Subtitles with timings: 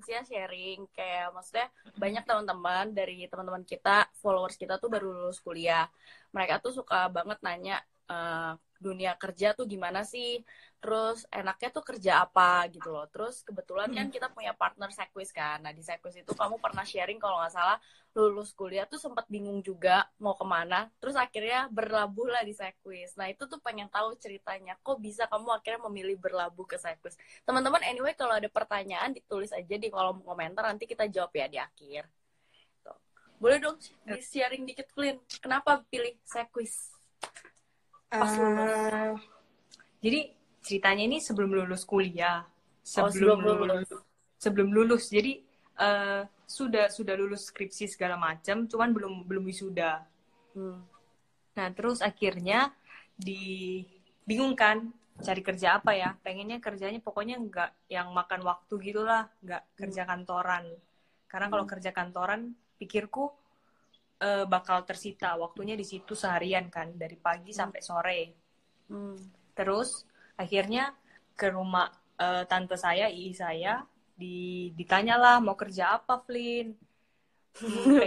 [0.00, 0.88] Linsia sharing.
[0.96, 1.68] Kayak maksudnya
[2.00, 5.84] banyak teman-teman dari teman-teman kita followers kita tuh baru lulus kuliah.
[6.32, 10.40] Mereka tuh suka banget nanya uh, dunia kerja tuh gimana sih?
[10.80, 13.04] Terus enaknya tuh kerja apa gitu loh.
[13.12, 15.60] Terus kebetulan kan kita punya partner Sequis kan.
[15.60, 17.76] Nah di Sequis itu kamu pernah sharing kalau nggak salah
[18.10, 23.14] lulus kuliah tuh sempat bingung juga mau ke mana terus akhirnya berlabuh lah di Sequis.
[23.14, 27.14] Nah itu tuh pengen tahu ceritanya kok bisa kamu akhirnya memilih berlabuh ke Sequis?
[27.46, 31.58] Teman-teman anyway kalau ada pertanyaan ditulis aja di kolom komentar nanti kita jawab ya di
[31.60, 32.02] akhir.
[32.82, 32.98] Tuh.
[33.38, 33.76] boleh dong
[34.08, 35.20] di sharing dikit Flynn.
[35.38, 36.90] Kenapa pilih Sequis
[38.10, 39.14] pas uh,
[40.02, 42.44] jadi ceritanya ini sebelum lulus kuliah.
[42.80, 43.88] Sebelum, oh, sebelum lulus.
[44.40, 45.04] sebelum lulus.
[45.12, 45.44] Jadi
[45.78, 50.02] uh, sudah sudah lulus skripsi segala macam cuman belum belum wisuda.
[50.50, 50.82] Hmm.
[51.54, 52.74] nah terus akhirnya
[53.14, 53.86] di
[54.26, 54.90] bingung kan
[55.22, 56.16] cari kerja apa ya?
[56.24, 59.74] Pengennya kerjanya pokoknya nggak yang makan waktu gitulah nggak hmm.
[59.78, 60.64] kerja kantoran.
[61.30, 61.72] Karena kalau hmm.
[61.76, 62.40] kerja kantoran
[62.80, 63.30] pikirku
[64.20, 67.58] uh, bakal tersita waktunya di situ seharian kan dari pagi hmm.
[67.58, 68.20] sampai sore.
[68.86, 69.16] Hmm.
[69.56, 70.04] Terus
[70.36, 70.94] akhirnya
[71.34, 71.88] ke rumah
[72.20, 76.76] uh, tante saya, ii saya, di ditanyalah mau kerja apa, Flynn.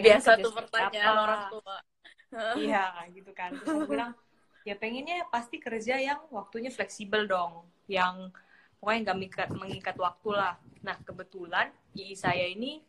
[0.05, 1.23] Biasa tuh pertanyaan apa?
[1.25, 1.77] orang tua.
[2.57, 3.53] Iya, gitu kan.
[3.53, 4.17] Terus aku bilang,
[4.65, 8.33] ya pengennya pasti kerja yang waktunya fleksibel dong, yang
[8.81, 10.57] pokoknya nggak mengikat, mengikat waktu lah.
[10.81, 12.81] Nah kebetulan ii saya ini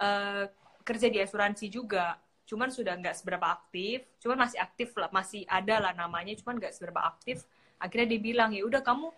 [0.00, 0.48] uh,
[0.80, 2.16] kerja di asuransi juga
[2.46, 6.72] cuman sudah nggak seberapa aktif cuman masih aktif lah masih ada lah namanya cuman nggak
[6.78, 7.42] seberapa aktif
[7.82, 9.10] akhirnya dia bilang ya udah kamu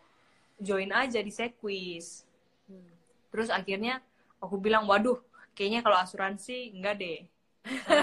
[0.59, 2.25] join aja di Sequis
[2.67, 2.93] hmm.
[3.29, 4.01] terus akhirnya
[4.41, 5.21] aku bilang waduh
[5.53, 7.21] kayaknya kalau asuransi enggak deh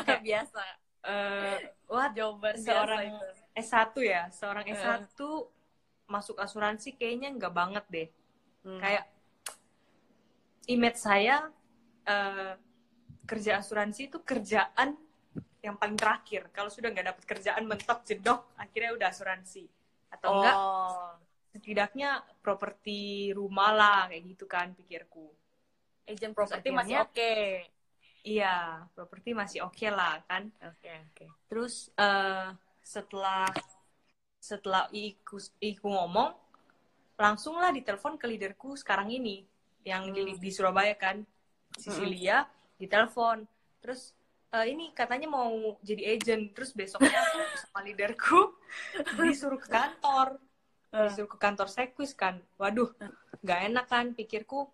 [0.05, 0.63] kayak biasa
[1.09, 1.57] uh,
[1.89, 3.27] wah jawaban seorang itu.
[3.57, 5.41] S1 ya seorang S1 uh.
[6.05, 8.07] masuk asuransi kayaknya enggak banget deh
[8.61, 8.77] hmm.
[8.77, 9.09] kayak
[10.69, 11.49] image saya
[12.05, 12.53] uh,
[13.25, 14.93] kerja asuransi itu kerjaan
[15.65, 19.65] yang paling terakhir kalau sudah nggak dapat kerjaan mentok jedok akhirnya udah asuransi
[20.13, 20.35] atau oh.
[20.37, 20.57] enggak
[21.55, 25.25] setidaknya properti rumah lah kayak gitu kan pikirku
[26.05, 27.65] agent properti masih oke okay.
[28.21, 31.29] iya properti masih oke okay lah kan oke okay, oke okay.
[31.49, 32.53] terus uh,
[32.85, 33.49] setelah
[34.37, 36.29] setelah iku iku ngomong
[37.17, 39.41] langsung lah ditelepon ke leaderku sekarang ini
[39.87, 40.13] yang hmm.
[40.13, 41.23] di, di Surabaya kan
[41.73, 42.83] Cecilia hmm.
[42.83, 43.37] ditelepon
[43.79, 44.11] terus
[44.55, 48.55] uh, ini katanya mau jadi agent terus besoknya aku sama leaderku
[49.27, 50.39] disuruh ke kantor
[50.95, 51.11] eh.
[51.11, 52.39] disuruh ke kantor sekwis kan.
[52.55, 52.95] Waduh
[53.43, 54.71] nggak enak kan pikirku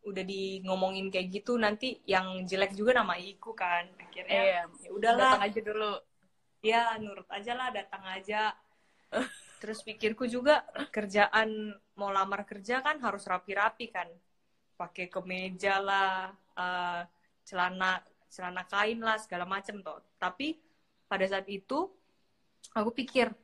[0.00, 3.88] udah di ngomongin kayak gitu nanti yang jelek juga nama Iku kan.
[3.96, 5.40] Akhirnya eh, ya udahlah.
[5.40, 5.92] datang aja dulu.
[6.60, 8.52] Ya nurut aja lah datang aja.
[9.60, 14.08] Terus pikirku juga kerjaan mau lamar kerja kan harus rapi-rapi kan.
[14.80, 17.04] Pakai kemeja lah uh,
[17.44, 19.98] celana celana kain lah segala macem toh.
[20.16, 20.56] Tapi
[21.10, 21.90] pada saat itu
[22.70, 23.34] aku pikir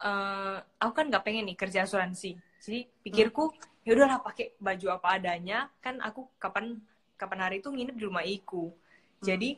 [0.00, 2.40] uh, aku kan nggak pengen nih kerja asuransi.
[2.64, 3.84] Jadi pikirku hmm.
[3.84, 5.68] ya udahlah pakai baju apa adanya.
[5.84, 6.80] Kan aku kapan
[7.20, 8.72] kapan hari itu nginep di rumah iku.
[9.16, 9.32] Hmm.
[9.32, 9.56] jadi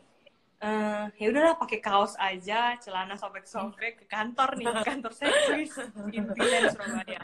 [0.63, 4.67] uh, ya udahlah pakai kaos aja celana sobek-sobek ke kantor nih.
[4.67, 5.73] Ke kantor servis
[6.11, 7.23] di Bilen Surabaya.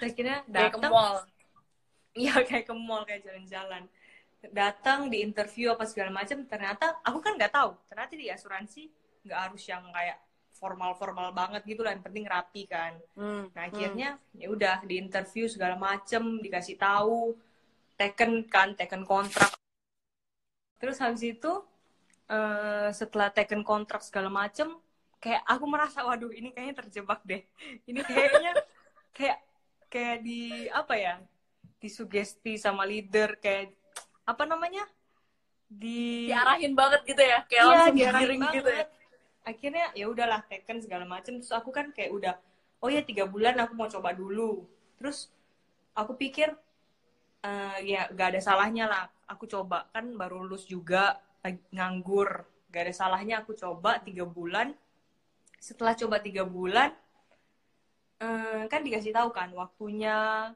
[0.00, 0.92] Saya kira datang
[2.12, 3.88] Iya kayak ke mall kayak jalan-jalan
[4.50, 8.82] datang di interview apa segala macam ternyata aku kan nggak tahu ternyata di asuransi
[9.22, 10.18] nggak harus yang kayak
[10.58, 13.54] formal-formal banget gitu lah yang penting rapi kan hmm.
[13.54, 14.42] nah akhirnya hmm.
[14.42, 17.38] ya udah di interview segala macem dikasih tahu
[17.94, 19.54] taken kan taken kontrak
[20.82, 21.62] terus habis itu
[22.26, 24.74] uh, setelah taken kontrak segala macem
[25.22, 27.42] kayak aku merasa waduh ini kayaknya terjebak deh
[27.90, 28.58] ini kayaknya
[29.14, 29.38] kayak
[29.86, 31.14] kayak di apa ya
[31.78, 33.74] disugesti sama leader kayak
[34.28, 34.84] apa namanya?
[35.66, 38.86] Di diarahin banget gitu ya kayak iya, langsung diarahin gitu ya.
[39.42, 42.34] akhirnya ya udahlah teken segala macam terus aku kan kayak udah
[42.78, 44.66] oh ya tiga bulan aku mau coba dulu.
[45.00, 45.30] Terus
[45.96, 46.52] aku pikir
[47.42, 49.88] uh, ya gak ada salahnya lah aku coba.
[49.90, 51.18] Kan baru lulus juga
[51.72, 52.46] nganggur.
[52.70, 54.74] Gak ada salahnya aku coba tiga bulan.
[55.62, 56.90] Setelah coba tiga bulan
[58.22, 60.50] uh, kan dikasih tahu kan waktunya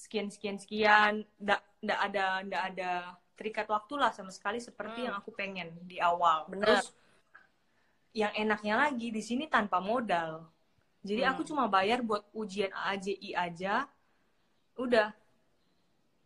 [0.00, 2.90] sekian sekian sekian ndak ndak ada ndak ada
[3.36, 5.06] terikat waktu lah sama sekali seperti hmm.
[5.08, 6.48] yang aku pengen di awal.
[6.48, 6.64] Bener.
[6.80, 6.92] terus
[8.12, 10.48] yang enaknya lagi di sini tanpa modal.
[11.00, 11.30] Jadi hmm.
[11.32, 13.88] aku cuma bayar buat ujian AJI aja.
[14.76, 15.12] Udah.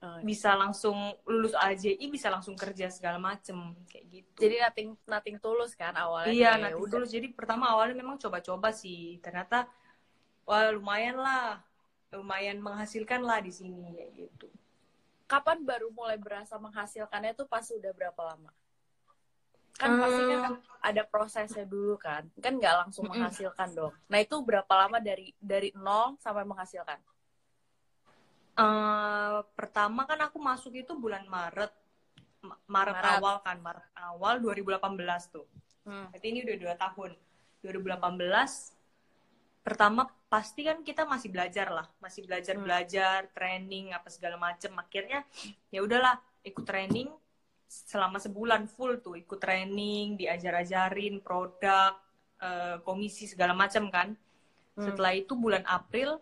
[0.04, 0.20] Hmm.
[0.20, 3.72] bisa langsung lulus AJI bisa langsung kerja segala macem.
[3.88, 4.38] Kayak gitu.
[4.44, 6.34] Jadi nating nating tulus kan awalnya?
[6.34, 7.08] Iya nating tulus.
[7.08, 9.16] Jadi pertama awalnya memang coba-coba sih.
[9.24, 9.64] Ternyata
[10.44, 11.56] wah lumayan lah
[12.14, 14.46] lumayan menghasilkan lah di sini ya gitu
[15.24, 18.52] kapan baru mulai berasa menghasilkannya tuh pas udah berapa lama?
[19.74, 20.60] Kan pasti kan Hmm.
[20.84, 23.96] ada prosesnya dulu kan, kan nggak langsung menghasilkan dong.
[24.06, 27.00] Nah itu berapa lama dari dari nol sampai menghasilkan?
[28.54, 31.72] Eh, pertama kan aku masuk itu bulan Maret.
[32.44, 33.12] Ma- Maret, Maret.
[33.18, 35.48] awal kan, Maret awal 2018 tuh.
[35.82, 36.06] Hmm.
[36.12, 37.10] Berarti ini udah dua tahun.
[37.64, 38.76] 2018
[39.64, 40.04] pertama
[40.34, 42.66] pasti kan kita masih belajar lah, masih belajar Hmm.
[42.66, 44.74] belajar, training apa segala macem.
[44.74, 45.22] Akhirnya
[45.70, 47.06] ya udahlah ikut training
[47.70, 51.94] selama sebulan full tuh ikut training, diajar-ajarin produk,
[52.42, 54.10] eh, komisi segala macam kan.
[54.74, 54.82] Hmm.
[54.82, 56.18] Setelah itu bulan April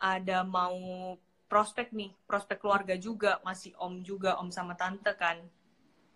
[0.00, 1.12] ada mau
[1.44, 5.44] prospek nih, prospek keluarga juga, masih om juga, om sama tante kan.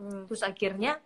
[0.01, 0.25] Hmm.
[0.25, 0.97] Terus akhirnya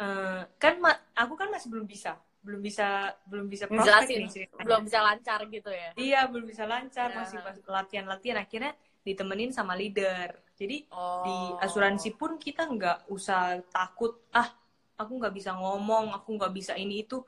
[0.00, 0.80] eh, kan
[1.12, 4.50] aku kan masih belum bisa, belum bisa, belum bisa ceritanya.
[4.66, 5.90] belum bisa lancar gitu ya?
[5.94, 7.16] Iya, belum bisa lancar, Ya.
[7.22, 8.42] masih pas- latihan-latihan.
[8.42, 8.74] Akhirnya
[9.06, 10.34] ditemenin sama leader.
[10.58, 11.22] Jadi Oh.
[11.22, 14.50] di asuransi pun kita nggak usah takut, ah
[14.98, 17.22] aku nggak bisa ngomong, aku nggak bisa ini itu.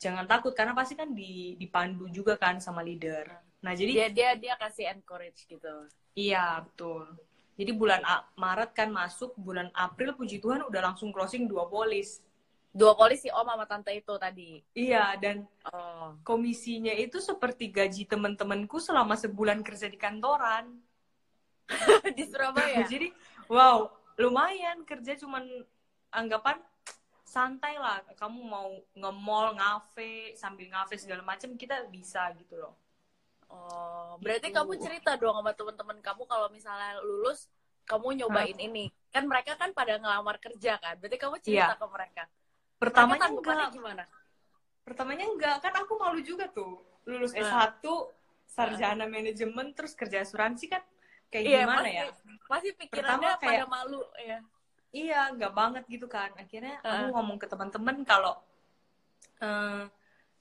[0.00, 3.26] Jangan takut karena pasti kan di, dipandu juga kan sama leader.
[3.60, 5.90] Nah jadi dia dia dia kasih encourage gitu.
[6.16, 7.04] Iya, betul.
[7.60, 12.24] Jadi bulan A- Maret kan masuk, bulan April puji Tuhan udah langsung closing dua polis.
[12.70, 14.62] Dua polisi om sama tante itu tadi.
[14.78, 16.16] Iya, dan Oh.
[16.24, 20.78] komisinya itu seperti gaji teman-temanku selama sebulan kerja di kantoran.
[22.16, 22.82] di Surabaya.
[22.92, 23.10] Jadi,
[23.50, 25.46] wow, lumayan kerja cuman
[26.10, 26.58] anggapan
[27.26, 28.02] santai lah.
[28.18, 32.74] Kamu mau nge-mall, ngafe, sambil ngafe segala macam kita bisa gitu loh.
[33.50, 34.56] Oh, berarti Gitu.
[34.58, 37.50] kamu cerita dong sama teman-teman kamu kalau misalnya lulus
[37.86, 38.94] kamu nyobain ini.
[39.10, 40.94] Kan mereka kan pada ngelamar kerja kan.
[41.02, 41.78] Berarti kamu cerita Iya.
[41.78, 42.24] ke mereka.
[42.80, 44.04] Pertamanya enggak, gimana?
[44.80, 47.68] pertamanya enggak kan aku malu juga tuh lulus Nah.
[47.70, 47.84] S1
[48.44, 50.82] sarjana manajemen terus kerja asuransi kan
[51.28, 52.04] kayak Iya, gimana pasti, ya
[52.42, 52.98] Pasti pikirannya
[53.30, 54.38] Pertama kayak- pada malu ya.
[54.90, 57.10] iya enggak banget gitu kan akhirnya aku Heeh.
[57.12, 58.34] ngomong ke teman-teman kalau
[59.38, 59.84] eh,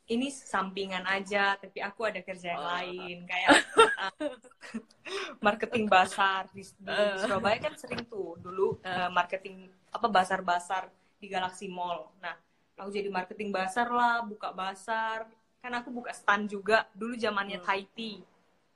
[0.10, 2.70] ini sampingan aja tapi aku ada kerja yang Oh.
[2.74, 4.34] lain kayak eh,
[5.46, 7.20] marketing basar di, di Eh.
[7.20, 12.36] Surabaya kan sering tuh dulu eh, marketing apa basar-basar di Galaxy Mall nah
[12.80, 15.28] aku jadi marketing basar lah buka basar
[15.60, 17.68] kan aku buka stand juga dulu zamannya Hmm.
[17.68, 18.24] Thai tea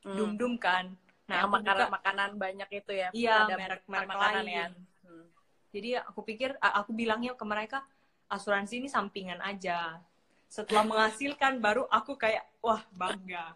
[0.04, 0.16] Hmm.
[0.20, 0.92] dum dum kan
[1.24, 3.08] Nah, aku makanan buka makanan banyak itu ya.
[3.16, 4.68] iya Ada merek-merek makanan lain ya.
[5.08, 5.26] Hmm.
[5.72, 7.80] jadi aku pikir aku bilangnya ke mereka
[8.28, 10.04] asuransi ini sampingan aja
[10.52, 13.56] setelah menghasilkan baru aku kayak wah bangga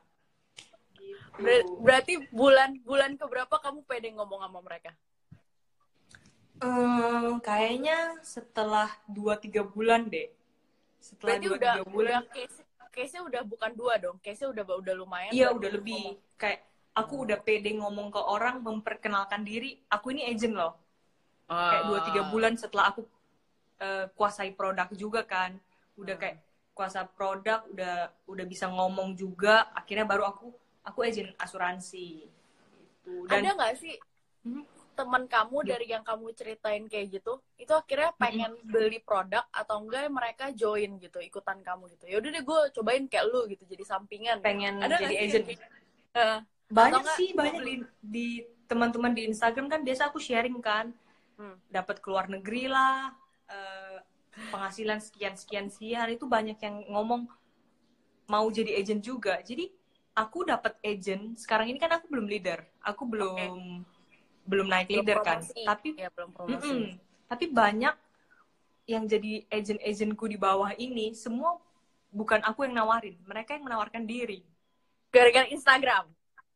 [0.95, 1.43] gitu.
[1.43, 4.95] Ber- berarti bulan bulan keberapa kamu pede ngomong sama mereka?
[6.57, 10.25] Eh, kayaknya setelah 2-3 bulan deh
[10.97, 12.57] setelah Berarti 2-3 udah bulan udah case
[12.89, 14.17] case-nya udah bukan dua dong.
[14.25, 15.29] Case-nya udah udah lumayan.
[15.29, 15.77] iya udah ngomong.
[15.77, 16.65] lebih kayak
[16.97, 20.73] aku udah pede ngomong ke orang memperkenalkan diri aku ini agent loh
[21.45, 22.29] kayak dua tiga Ah.
[22.33, 23.05] bulan setelah aku
[23.77, 25.53] eh, kuasai produk juga kan
[25.93, 26.21] udah Hmm.
[26.25, 26.37] kayak
[26.73, 27.95] kuasa produk udah
[28.25, 30.49] udah bisa ngomong juga akhirnya baru aku
[30.81, 33.93] aku agent asuransi gitu dan ada nggak sih
[34.41, 34.65] Hmm.
[34.97, 35.69] Teman kamu Iya.
[35.69, 40.97] dari yang kamu ceritain kayak gitu itu akhirnya pengen beli produk atau enggak mereka join
[40.97, 42.09] gitu ikutan kamu gitu.
[42.09, 44.41] Ya udah deh gue cobain kayak lu gitu jadi sampingan.
[44.41, 45.45] Pengen ada jadi agent?
[45.45, 45.71] kayak-
[46.11, 47.69] Eh, banyak sih banyak beli.
[47.69, 48.27] di, di
[48.65, 50.89] teman-teman di Instagram kan biasa aku sharing kan.
[51.37, 51.53] Hmm.
[51.69, 53.13] dapat keluar negeri lah
[53.45, 54.01] eh,
[54.49, 57.29] penghasilan sekian sekian sekian itu banyak yang ngomong
[58.25, 59.37] mau jadi agent juga.
[59.39, 59.69] Jadi
[60.13, 62.65] aku dapat agent sekarang ini kan aku belum leader.
[62.81, 63.85] Aku belum
[64.47, 65.61] belum naik belum leader kan promosi.
[65.63, 66.91] tapi ya belum promosi Mm-mm.
[67.27, 67.95] tapi banyak
[68.87, 71.59] yang jadi agent-agentku di bawah ini semua
[72.07, 74.41] bukan aku yang nawarin mereka yang menawarkan diri
[75.11, 76.07] gara-gara Instagram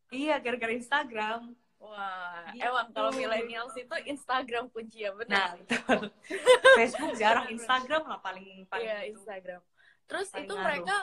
[0.10, 2.68] iya gara-gara Instagram wah Gitu.
[2.68, 6.02] emang kalau millennials itu Instagram kunci ya nah benar betul.
[6.80, 9.16] Facebook jarang Instagram lah paling paling iya itu.
[9.16, 9.62] Instagram
[10.04, 10.66] terus Paling itu ngaruh.
[10.68, 10.96] mereka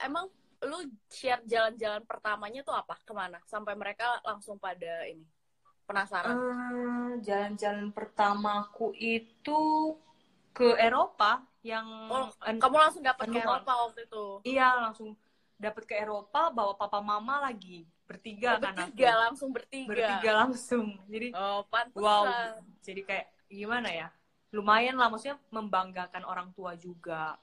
[0.00, 0.26] emang
[0.64, 0.78] lu
[1.12, 5.24] share jalan-jalan pertamanya tuh apa ke mana sampai mereka langsung pada ini
[5.86, 9.60] penasaran Eh, jalan-jalan pertamaku itu
[10.52, 13.38] ke Eropa yang Oh, kamu langsung dapat ke.
[13.38, 15.14] Eropa waktu itu iya langsung
[15.56, 18.78] dapat ke Eropa bawa papa mama lagi bertiga Oh, kan aku.
[18.92, 19.88] bertiga langsung bertiga.
[19.90, 22.02] bertiga langsung jadi Oh, pantesan.
[22.02, 22.24] wow
[22.86, 24.08] jadi kayak gimana ya
[24.54, 27.34] lumayan lah maksudnya membanggakan orang tua juga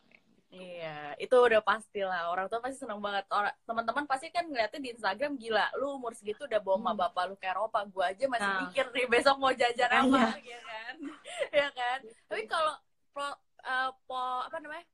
[0.54, 2.30] Iya, itu udah pasti lah.
[2.30, 3.26] Orang tua pasti seneng banget.
[3.28, 5.66] Orang teman-teman pasti kan ngeliatnya di Instagram gila.
[5.76, 7.02] Lu umur segitu udah bawa emak Hmm.
[7.02, 7.80] bapak lu ke Eropa.
[7.90, 8.60] Gua aja masih Nah.
[8.64, 10.46] mikir nih besok mau jajan apa, Makanya.
[10.46, 10.96] ya kan?
[11.62, 12.00] ya kan?
[12.28, 12.74] Tapi kalau
[13.10, 13.30] pro,
[13.60, 14.86] eh, po- apa namanya?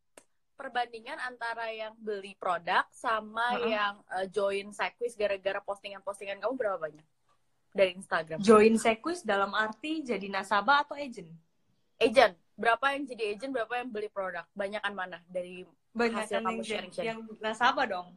[0.55, 3.71] perbandingan antara yang beli produk sama Heeh.
[3.71, 7.05] yang eh, join Sequis gara-gara postingan-postingan kamu berapa banyak?
[7.69, 8.41] dari Instagram?
[8.41, 11.29] Join Sequis dalam arti jadi nasabah atau agent?
[11.95, 12.33] Agent.
[12.59, 14.43] Berapa yang jadi agent, berapa yang beli produk?
[14.51, 15.63] Banyakan mana dari
[15.95, 17.07] Banyak hasil kamu yang, sharing-sharing?
[17.07, 18.07] yang nasabah dong.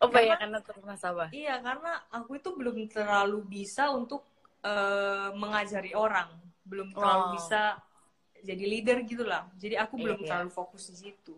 [0.00, 1.28] Oh, Karena- banyak untuk nasabah.
[1.34, 4.22] Iya, karena aku itu belum terlalu bisa untuk
[4.60, 6.28] eh, mengajari orang,
[6.68, 7.32] belum terlalu Oh.
[7.32, 7.80] bisa
[8.44, 9.48] jadi leader gitu lah.
[9.56, 10.28] Jadi aku Iya, belum iya.
[10.28, 11.32] terlalu fokus di situ.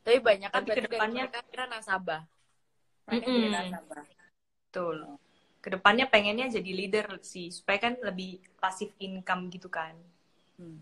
[0.00, 2.24] Tapi banyak kan kedepannya- kira nasabah.
[3.04, 3.36] Mereka Mm-mm.
[3.36, 4.04] jadi nasabah.
[4.64, 4.96] Betul.
[5.60, 9.92] Ke depannya pengennya jadi leader sih, supaya kan lebih passive income gitu kan.
[10.56, 10.80] Hmm.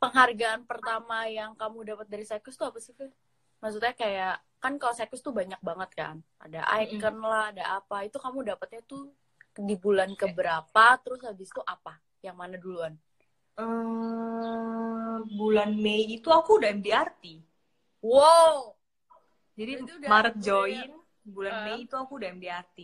[0.00, 2.96] Penghargaan pertama yang kamu dapat dari Sekus tuh apa sih?
[3.60, 6.16] Maksudnya kayak kan kalau Sekus tuh banyak banget kan.
[6.40, 8.08] Ada icon lah, ada apa.
[8.08, 9.12] Itu kamu dapatnya tuh
[9.60, 12.00] di bulan keberapa, terus habis itu apa?
[12.24, 12.96] Yang mana duluan?
[13.60, 17.44] Eh, bulan Mei itu aku udah MDRT.
[18.00, 18.72] Wow.
[19.52, 20.88] Jadi Maret join,
[21.20, 21.60] bulan Eh.
[21.68, 22.78] Mei itu aku udah MDRT.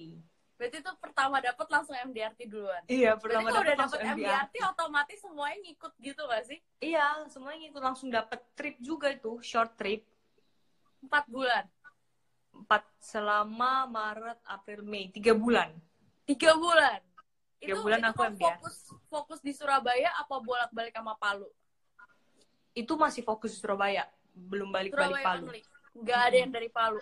[0.56, 2.80] Berarti itu pertama dapat langsung MDRT duluan.
[2.88, 6.58] Iya, pertama kalau udah dapet dapat langsung MDRT otomatis semuanya ngikut gitu gak sih?
[6.80, 10.08] Iya, semuanya itu langsung dapet trip juga itu, short trip.
[11.04, 11.68] Empat bulan.
[12.56, 15.76] Empat selama Maret, April, Mei, tiga bulan.
[16.24, 17.04] Tiga bulan.
[17.60, 18.44] Tiga itu, bulan itu aku kamu MDRT.
[18.48, 18.76] fokus
[19.12, 21.48] fokus di Surabaya apa bolak-balik sama Palu?
[22.72, 25.52] Itu masih fokus di Surabaya, belum balik-balik Palu.
[25.52, 25.60] only.
[25.92, 27.00] Nggak ada yang dari Palu.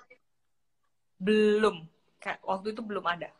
[1.22, 1.86] Belum.
[2.18, 3.30] Kayak waktu itu belum ada.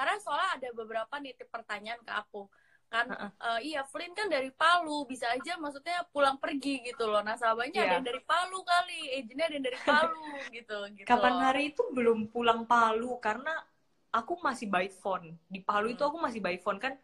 [0.00, 2.48] Karena soalnya ada beberapa nitip pertanyaan ke aku.
[2.88, 3.30] Kan, Heeh.
[3.48, 5.04] eh, iya Flynn kan dari Palu.
[5.04, 7.20] Bisa aja maksudnya pulang pergi gitu loh.
[7.20, 7.96] Nasabahnya ada Iya.
[8.00, 9.00] yang dari Palu kali.
[9.20, 10.24] Agentnya ada yang dari Palu
[10.56, 10.78] gitu.
[10.96, 11.42] gitu Kapan loh.
[11.44, 13.52] hari itu belum pulang Palu karena
[14.10, 15.36] aku masih by phone.
[15.52, 16.10] Di Palu itu Hmm.
[16.10, 16.96] aku masih by phone kan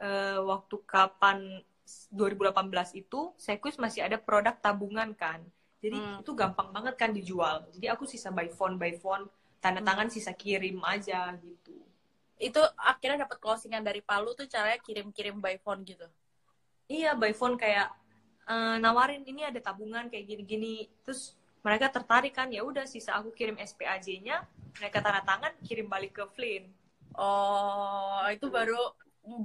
[0.00, 1.38] eh, waktu kapan
[2.10, 5.40] 2018 itu Sequis masih ada produk tabungan kan.
[5.82, 6.18] Jadi Hmm.
[6.22, 7.62] itu gampang banget kan dijual.
[7.74, 9.30] Jadi aku sisa by phone by phone,
[9.62, 9.88] tanda Hmm.
[9.88, 11.78] tangan sisa kirim aja gitu.
[12.38, 16.06] Itu akhirnya dapat closingan dari Palu tuh caranya kirim-kirim by phone gitu.
[16.88, 17.90] Iya, by phone kayak
[18.48, 20.88] eh, nawarin ini ada tabungan kayak gini-gini.
[21.04, 24.46] Terus mereka tertarik kan, ya udah sisa aku kirim SPAJ-nya,
[24.78, 26.70] mereka tanda tangan kirim balik ke Flynn.
[27.18, 28.78] Oh, itu baru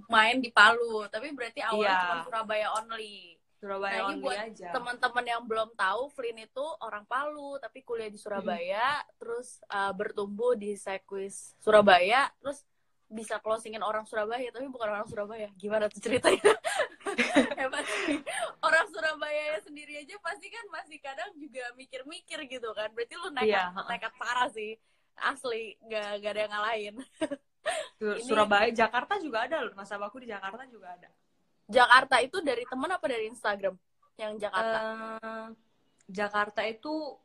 [0.08, 1.10] main di Palu.
[1.10, 2.02] Tapi berarti awalnya Iya.
[2.06, 3.36] cuma Surabaya only.
[3.58, 4.70] Surabaya Nah, ini buat aja.
[4.76, 10.52] Teman-teman yang belum tahu, Flynn itu orang Palu, tapi kuliah di Surabaya, terus uh, bertumbuh
[10.60, 12.68] di Sequis Surabaya, terus
[13.14, 15.48] bisa closingin orang Surabaya, tapi bukan orang Surabaya.
[15.56, 16.42] Gimana tuh ceritanya?
[17.62, 18.18] Hebat sih.
[18.60, 22.90] Orang Surabaya sendiri aja pasti kan masih kadang juga mikir-mikir gitu kan.
[22.92, 23.86] Berarti lu nekat, Iya, ha-ha.
[23.86, 24.74] nekat parah sih.
[25.14, 26.96] Asli, gak, gak ada yang ngalahin.
[28.02, 29.74] Ini- Surabaya, Jakarta juga ada loh.
[29.78, 31.10] Nasabahku di Jakarta juga ada.
[31.70, 33.78] Jakarta itu dari temen apa dari Instagram?
[34.18, 34.78] Yang Jakarta?
[34.82, 35.48] Eh,
[36.10, 37.16] Jakarta itu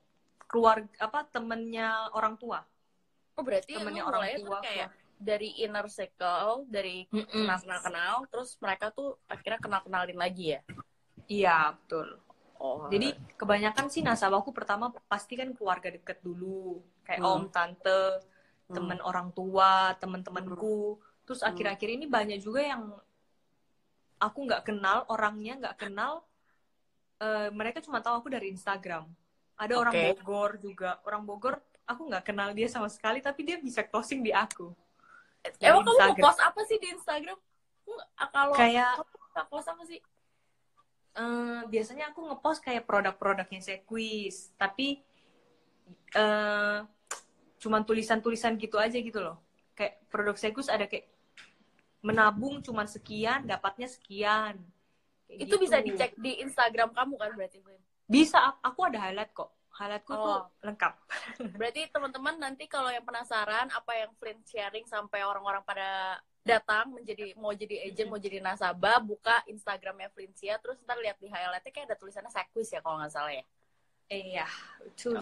[0.47, 2.63] keluarga apa temennya orang tua.
[3.39, 7.45] oh berarti temennya lu orang tua, kayak dari inner circle, dari Mm-mm.
[7.45, 10.61] kenal-kenal, terus mereka tuh akhirnya kenal-kenalin lagi ya?
[11.29, 12.23] Iya, betul.
[12.59, 17.31] Oh, Jadi kebanyakan sih nasabahku pertama pasti kan keluarga deket dulu, kayak Hmm.
[17.31, 18.25] om, tante,
[18.67, 18.75] Hmm.
[18.75, 20.99] temen orang tua, temen-temenku.
[21.23, 21.51] Terus Hmm.
[21.55, 22.83] akhir-akhir ini banyak juga yang
[24.19, 26.25] aku nggak kenal orangnya, nggak kenal.
[27.19, 29.11] eh, mereka cuma tahu aku dari Instagram.
[29.59, 30.23] Ada orang Oke.
[30.23, 34.31] Bogor juga, orang Bogor aku nggak kenal dia sama sekali, tapi dia bisa closing di
[34.31, 34.71] aku.
[35.59, 36.15] Emang kamu Instagram.
[36.21, 37.39] nge-post apa sih di Instagram?
[38.21, 40.01] Ah, Kalau Kayak kamu post apa sih?
[41.19, 45.03] eh, biasanya aku ngepost kayak produk-produknya Sequis, tapi
[46.15, 46.79] eh
[47.59, 49.43] cuman tulisan-tulisan gitu aja gitu loh.
[49.75, 51.11] Kayak produk Sequis ada kayak
[52.07, 54.63] menabung cuman sekian, dapatnya sekian.
[55.27, 55.63] Kayak Itu gitu.
[55.67, 57.59] bisa dicek di Instagram kamu kan berarti?
[58.07, 59.51] Bisa, aku ada highlight kok.
[59.79, 60.43] Highlightku tuh Oh.
[60.67, 60.93] lengkap.
[61.59, 67.37] Berarti teman-teman nanti kalau yang penasaran apa yang Flynn sharing sampai orang-orang pada datang menjadi
[67.39, 71.87] mau jadi agent, mau jadi nasabah, buka Instagramnya Flyncia, terus ntar lihat di highlightnya kayak
[71.93, 73.45] ada tulisannya Sequis ya kalau nggak salah ya.
[74.09, 74.47] Iya,
[74.81, 75.21] betul.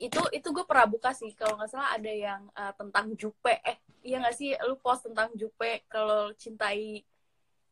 [0.00, 3.76] itu itu gue pernah buka sih kalau nggak salah ada yang uh, tentang Jupe eh
[4.00, 7.04] iya nggak sih lu post tentang Jupe kalau cintai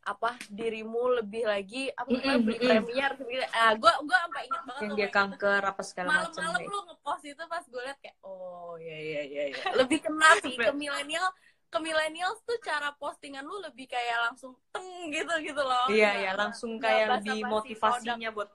[0.09, 3.45] apa dirimu lebih lagi apa namanya Mm-mm, beli premier gitu.
[3.53, 6.17] ah gue gue sampai inget banget Yang dia kanker apa segala macam.
[6.33, 10.29] malam-malam lu ngepost itu pas gue liat kayak oh iya iya iya iya lebih kena
[10.41, 11.29] sih ke milenial
[11.69, 16.31] ke millennials tuh cara postingan lu lebih kayak langsung teng gitu gitu loh Iya, iya,
[16.33, 17.53] langsung kayak lebih produk.
[17.55, 18.51] motivasinya buat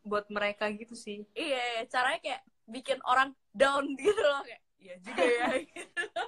[0.00, 1.26] buat mereka gitu sih.
[1.32, 6.22] iya iya, caranya kayak bikin orang down gitu loh kayak iya juga ya gitu.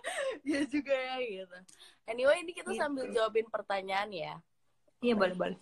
[0.44, 1.56] iya juga ya gitu
[2.04, 2.80] anyway ini kita Gitu.
[2.80, 4.34] sambil jawabin pertanyaan ya
[4.99, 5.59] Iya, boleh-boleh.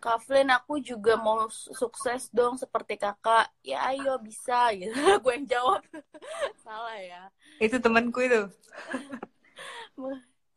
[0.00, 3.52] Kavlin aku juga mau su- sukses dong seperti kakak.
[3.60, 4.92] Ya ayo bisa gitu.
[5.22, 5.84] Gue yang jawab.
[6.64, 7.22] Salah ya.
[7.60, 8.48] Itu temanku itu.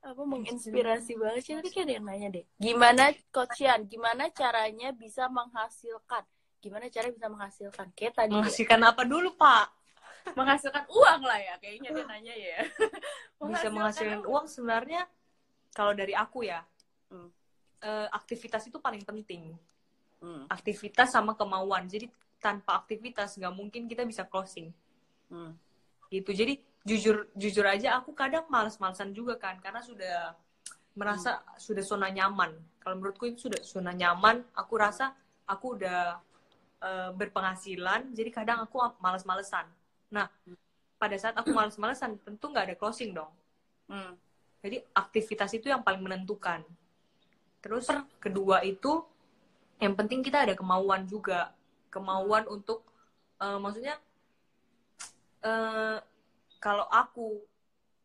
[0.03, 1.53] apa menginspirasi banget sih.
[1.59, 2.45] Tadi kayak ada yang nanya deh.
[2.55, 6.23] Gimana coachian gimana caranya bisa menghasilkan?
[6.63, 7.91] Gimana cara bisa menghasilkan?
[7.91, 9.67] Kayak tadi menghasilkan apa dulu pak?
[10.39, 12.59] Menghasilkan uang lah ya kayaknya dia nanya ya.
[13.43, 15.03] Bisa menghasilkan uang sebenarnya
[15.75, 16.63] kalau dari aku ya
[17.13, 17.29] hmm.
[17.85, 19.53] uh, aktivitas itu paling penting
[20.23, 20.49] hmm.
[20.49, 22.09] aktivitas sama kemauan jadi
[22.41, 24.73] tanpa aktivitas nggak mungkin kita bisa closing
[25.29, 25.53] hmm.
[26.09, 30.35] gitu jadi jujur jujur aja aku kadang males-malesan juga kan karena sudah
[30.97, 31.61] merasa hmm.
[31.61, 32.51] sudah zona nyaman
[32.83, 35.15] kalau menurutku itu sudah zona nyaman aku rasa
[35.47, 36.19] aku udah
[36.83, 39.67] uh, berpenghasilan jadi kadang aku males-malesan
[40.11, 40.27] nah
[40.99, 43.31] pada saat aku males-malesan tentu nggak ada closing dong
[43.87, 44.13] hmm.
[44.59, 46.61] jadi aktivitas itu yang paling menentukan
[47.63, 47.87] terus
[48.19, 49.07] kedua itu
[49.79, 51.55] yang penting kita ada kemauan juga
[51.87, 52.83] kemauan untuk
[53.39, 53.95] uh, maksudnya
[55.47, 56.03] uh,
[56.59, 57.39] kalau aku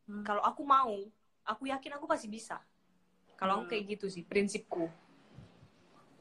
[0.06, 0.22] hmm.
[0.22, 0.94] kalau aku mau
[1.42, 2.62] aku yakin aku pasti bisa
[3.34, 3.66] kalau hmm.
[3.66, 4.86] aku kayak gitu sih prinsipku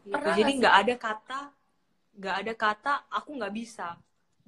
[0.05, 0.29] gitu.
[0.33, 1.41] jadi nggak ada kata
[2.17, 3.93] nggak ada kata aku nggak bisa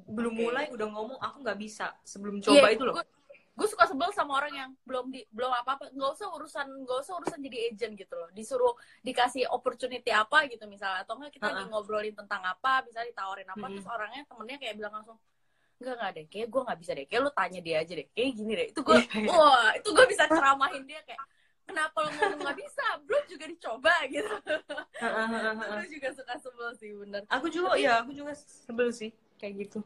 [0.09, 0.41] belum okay.
[0.41, 3.18] mulai udah ngomong aku nggak bisa sebelum iya, coba yeah, itu loh gue
[3.67, 7.13] suka sebel sama orang yang belum di belum apa apa nggak usah urusan nggak usah
[7.19, 8.73] urusan jadi agent gitu loh disuruh
[9.03, 11.67] dikasih opportunity apa gitu misalnya atau enggak kita uh -uh.
[11.67, 13.73] ngobrolin tentang apa misalnya ditawarin apa -hmm.
[13.75, 15.17] terus orangnya temennya kayak bilang langsung
[15.79, 16.25] Enggak, enggak deh.
[16.27, 17.05] Kayak gue gak bisa deh.
[17.07, 18.07] Kayak lo tanya dia aja deh.
[18.11, 18.67] Kayak gini deh.
[18.67, 19.27] Itu gue, iya, iya.
[19.31, 21.23] wah, itu gue bisa ceramahin dia kayak,
[21.63, 22.85] kenapa lo ngomong gak bisa?
[23.07, 24.35] Belum juga dicoba gitu.
[25.55, 27.21] Gue juga suka sebel sih, bener.
[27.31, 29.15] Aku juga, ya aku juga sebel sih.
[29.39, 29.79] Kayak gitu.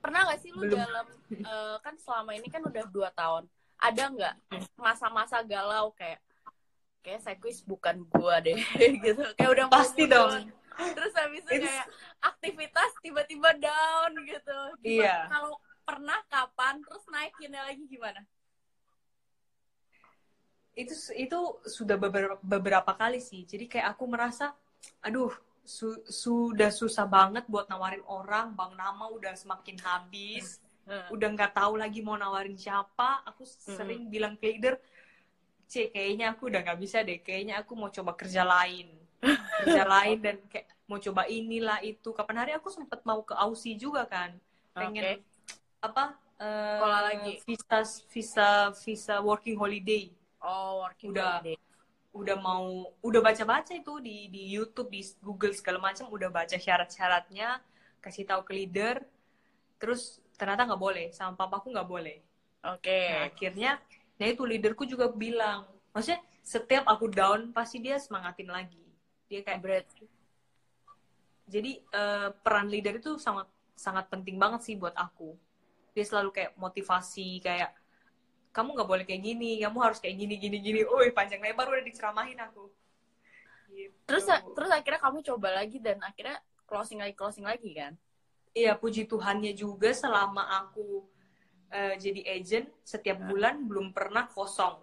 [0.00, 0.80] Pernah gak sih lu Belum.
[0.80, 1.06] dalam,
[1.44, 3.44] uh, kan selama ini kan udah dua tahun.
[3.80, 4.34] Ada nggak
[4.76, 6.20] masa-masa galau kayak,
[7.00, 8.60] kayak sekuis bukan gue deh
[9.04, 9.24] gitu.
[9.36, 10.52] Kayak udah Pasti dong
[10.94, 11.86] terus habis itu kayak
[12.24, 18.22] aktivitas tiba-tiba down gitu iya kalau pernah kapan terus naikinnya lagi gimana
[20.78, 24.54] itu itu sudah beberapa beberapa kali sih jadi kayak aku merasa
[25.04, 28.52] aduh su, sudah susah banget buat nawarin orang.
[28.54, 30.60] Bang nama udah semakin habis.
[30.90, 31.06] Hmm.
[31.14, 33.22] udah nggak tahu lagi mau nawarin siapa.
[33.30, 33.76] Aku hmm.
[33.78, 34.74] sering bilang ke leader
[35.70, 37.22] c kayaknya aku udah nggak bisa deh.
[37.22, 38.90] Kayaknya aku mau coba kerja lain.
[39.62, 42.10] Kerja lain dan kayak mau coba inilah itu.
[42.10, 44.34] Kapan hari aku sempat mau ke Aussie juga kan.
[44.74, 45.16] Pengen okay.
[45.78, 47.38] apa uh, lagi?
[47.46, 47.78] visa
[48.10, 48.48] visa
[48.82, 50.10] visa working holiday.
[50.42, 51.38] Oh working udah.
[51.38, 51.54] holiday.
[52.10, 56.58] Udah mau udah baca baca itu di di YouTube di Google segala macam udah baca
[56.58, 57.62] syarat-syaratnya
[58.02, 58.98] kasih tahu ke leader
[59.78, 62.18] terus ternyata nggak boleh sama papaku nggak boleh.
[62.66, 62.84] Oke.
[62.84, 63.06] Okay.
[63.08, 63.70] nah, akhirnya
[64.20, 68.82] nah itu leaderku juga bilang maksudnya setiap aku down pasti dia semangatin lagi.
[69.30, 69.86] Dia kayak berat
[71.50, 75.34] jadi uh, peran leader itu sangat sangat penting banget sih buat aku.
[75.90, 77.74] Dia selalu kayak motivasi kayak
[78.50, 81.84] kamu nggak boleh kayak gini kamu harus kayak gini gini gini oh panjang lebar udah
[81.86, 82.70] diceramahin aku
[83.70, 83.94] gitu.
[84.06, 87.92] terus terus akhirnya kamu coba lagi dan akhirnya closing lagi closing lagi kan
[88.54, 91.06] iya puji Tuhannya juga selama aku
[91.70, 94.82] uh, jadi agent setiap bulan belum pernah kosong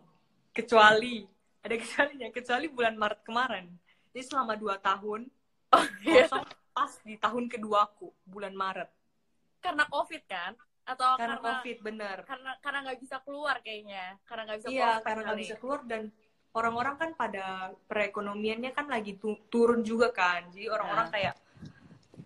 [0.55, 1.27] kecuali
[1.61, 3.67] ada kecualinya kecuali bulan Maret kemarin
[4.15, 5.27] jadi selama dua tahun
[5.73, 6.27] oh, iya.
[6.73, 8.89] pas di tahun kedua aku bulan Maret.
[9.61, 10.53] Karena COVID kan?
[10.87, 12.17] Atau karena, karena COVID bener.
[12.23, 14.15] Karena karena nggak bisa keluar kayaknya.
[14.23, 16.03] Karena nggak bisa Iya karena nggak bisa keluar dan
[16.55, 20.47] orang-orang kan pada perekonomiannya kan lagi tu turun juga kan.
[20.55, 21.13] Jadi orang-orang ya.
[21.13, 21.35] kayak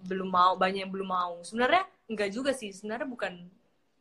[0.06, 1.34] belum mau banyak yang belum mau.
[1.41, 2.69] Sebenarnya nggak juga sih.
[2.69, 3.34] Sebenarnya bukan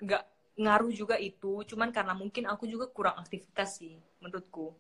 [0.05, 0.23] nggak
[0.61, 1.65] ngaruh juga itu.
[1.65, 4.77] Cuman karena mungkin aku juga kurang aktivitas sih menurutku.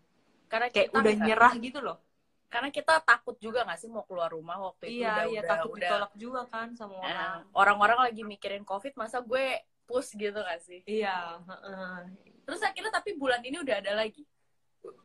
[0.53, 2.10] Karena kayak udah nyerah gitu loh
[2.51, 5.51] karena kita takut juga gak sih mau keluar rumah waktu itu iya, udah, iya, udah,
[5.55, 7.15] takut udah, ditolak juga kan sama orang.
[7.15, 10.83] nah, orang-orang lagi mikirin covid masa gue push gitu gak sih?
[10.85, 12.03] Iya uh,
[12.43, 14.27] terus akhirnya tapi bulan ini udah ada lagi.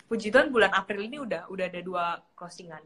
[0.09, 2.81] Puji Tuhan bulan April ini udah udah ada dua closingan.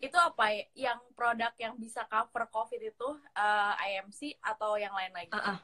[0.00, 0.50] Itu apa?
[0.50, 0.64] Ya?
[0.90, 5.32] yang produk yang bisa cover covid itu uh, eh, IMC atau yang lain lagi?
[5.36, 5.58] Uh, uh.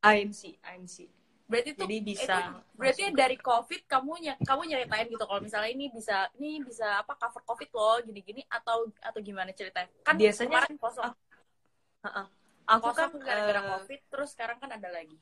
[0.00, 1.19] IMC IMC
[1.50, 3.18] berarti tuh jadi bisa itu, berarti masuk.
[3.18, 7.42] dari covid kamu ny kamu nyeritain gitu kalau misalnya ini bisa ini bisa apa cover
[7.42, 9.90] covid loh gini-gini atau atau gimana ceritanya?
[10.06, 11.10] Kan biasanya kemarin kosong.
[11.10, 12.26] uh, uh,
[12.70, 15.18] aku kosong kan gara-gara uh, covid terus sekarang kan ada lagi.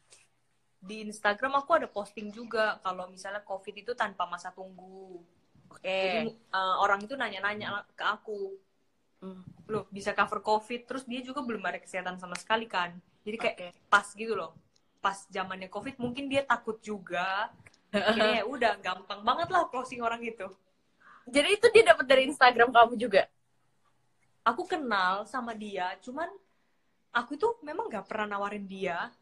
[0.79, 5.25] Di Instagram aku ada posting juga kalau misalnya covid itu tanpa masa tunggu.
[5.73, 5.81] Oke.
[5.81, 6.29] Okay.
[6.29, 8.61] jadi uh, orang itu nanya-nanya ke aku.
[9.19, 9.43] Hmm.
[9.67, 10.87] loh bisa cover covid?
[10.87, 12.95] Terus dia juga belum ada kesehatan sama sekali kan.
[13.27, 13.71] Jadi kayak okay.
[13.91, 14.55] pas gitu loh
[14.99, 17.51] pas zamannya covid mungkin dia takut juga.
[17.89, 20.45] Akhirnya ya udah gampang banget lah closing orang itu.
[21.29, 23.25] Jadi itu dia dapat dari Instagram kamu juga?
[24.45, 26.29] Aku kenal sama dia cuman
[27.13, 29.13] aku tuh memang nggak pernah nawarin dia.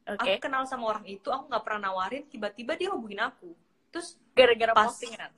[0.00, 0.40] Okay.
[0.40, 3.52] aku kenal sama orang itu aku nggak pernah nawarin tiba-tiba dia hubungin aku.
[3.92, 5.30] Terus gara-gara Pas- postingan?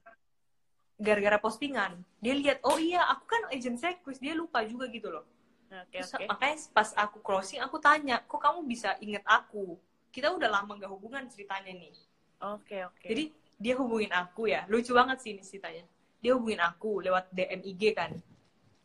[1.03, 1.93] Gara-gara postingan.
[2.23, 5.27] Dia lihat oh iya aku kan agent sekus dia lupa juga gitu loh
[5.73, 6.25] oke Terus oke.
[6.29, 9.81] makanya pas aku closing aku tanya kok kamu bisa inget aku?
[10.13, 11.97] Kita udah lama gak hubungan ceritanya nih.
[12.45, 13.07] Oke oke.
[13.09, 13.25] Jadi
[13.57, 14.69] dia hubungin aku ya.
[14.69, 15.85] Lucu banget sih ini ceritanya.
[16.21, 18.13] Dia hubungin aku lewat DM IG kan.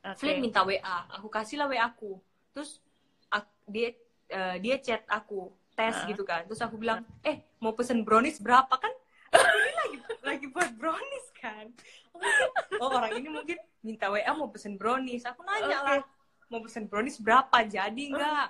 [0.08, 0.18] Oke.
[0.24, 0.80] Flynn minta WA
[1.12, 2.16] aku kasih lah WA aku.
[2.56, 2.80] Terus
[3.68, 3.92] dia
[4.32, 6.08] eh, dia chat aku tes Ah.
[6.08, 6.48] gitu kan.
[6.48, 8.72] Terus aku bilang eh mau pesen brownies berapa?
[8.72, 8.94] Kan
[9.36, 11.68] ini lagi lagi buat brownies kan.
[12.80, 15.28] Oh, orang ini mungkin minta WA mau pesen brownies.
[15.28, 15.88] Aku nanya Oke.
[15.92, 16.00] lah
[16.48, 18.48] mau pesen brownies berapa jadi nggak?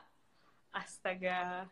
[0.71, 1.65] Astaga.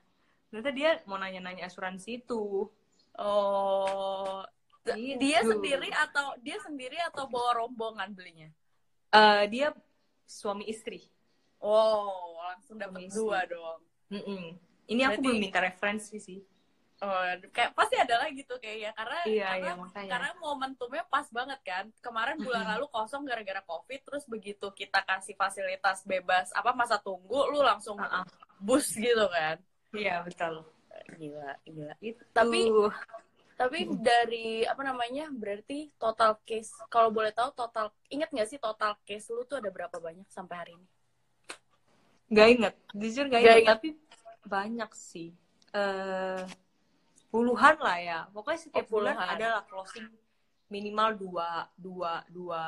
[0.49, 2.69] Ternyata dia mau nanya-nanya asuransi itu.
[3.15, 4.41] Oh
[4.85, 5.17] Gitu.
[5.17, 8.53] dia sendiri atau dia sendiri atau bawa rombongan belinya?
[9.09, 9.73] Eh, dia
[10.23, 11.09] suami istri.
[11.57, 13.81] Wow langsung dapat dua dong.
[14.13, 14.53] Mm-mm.
[14.85, 16.37] ini aku Berarti- belum minta referensi sih
[17.03, 20.09] Oh, kayak pasti ada lah gitu kayaknya karena Iya, karena, iya, makanya.
[20.15, 21.85] karena momentumnya pas banget kan.
[21.99, 27.51] Kemarin bulan lalu kosong gara-gara Covid terus begitu kita kasih fasilitas bebas apa masa tunggu
[27.51, 28.25] lu langsung Ah, ah.
[28.63, 29.59] bus gitu kan.
[29.91, 30.63] Iya betul.
[31.19, 31.93] Gila, gila.
[31.99, 32.23] Itu.
[32.31, 32.71] Tapi
[33.59, 35.27] tapi dari apa namanya?
[35.35, 39.67] Berarti total case kalau boleh tahu total inget nggak sih total case lu tuh ada
[39.67, 40.87] berapa banyak sampai hari ini?
[42.25, 43.69] nggak inget, jujur nggak inget, inget.
[43.69, 43.89] tapi
[44.49, 45.29] banyak sih.
[45.75, 46.41] Eh
[47.35, 48.19] puluhan lah ya.
[48.31, 50.07] Pokoknya setiap Oh, bulan ada lah closing
[50.67, 52.63] minimal dua, dua, dua.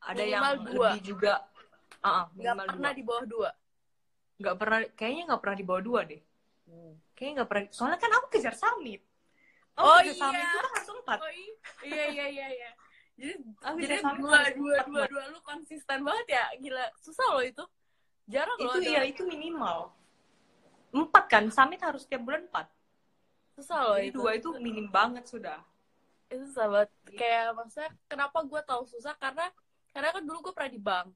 [0.00, 0.88] Ada Minimal yang dua.
[0.92, 1.34] lebih juga.
[2.00, 2.98] Ah, Nggak minimal pernah dua.
[2.98, 3.50] di bawah dua.
[4.40, 6.22] Nggak pernah, kayaknya nggak pernah di bawah dua deh.
[7.12, 7.64] Kayaknya nggak pernah.
[7.68, 9.00] Soalnya kan aku kejar summit.
[9.74, 10.48] Aku Oh, kejar summit iya.
[10.48, 11.18] itu kan harus empat.
[11.20, 11.30] Oh,
[11.82, 12.70] iya iya iya iya.
[13.20, 15.08] Jadi Aku jadi summit dua dua dua Mbak.
[15.12, 17.64] dua lu konsisten banget ya gila susah loh itu
[18.24, 19.92] jarang loh Itu iya, itu minimal.
[20.90, 22.66] Empat kan, summit harus tiap bulan empat.
[23.60, 24.16] Susah loh Jadi itu.
[24.16, 25.60] dua itu minim banget sudah.
[26.26, 26.90] itu susah banget.
[27.12, 29.12] Kayak maksudnya kenapa gue tahu susah?
[29.14, 29.46] Karena
[29.90, 31.08] karena kan dulu gue pernah di bank.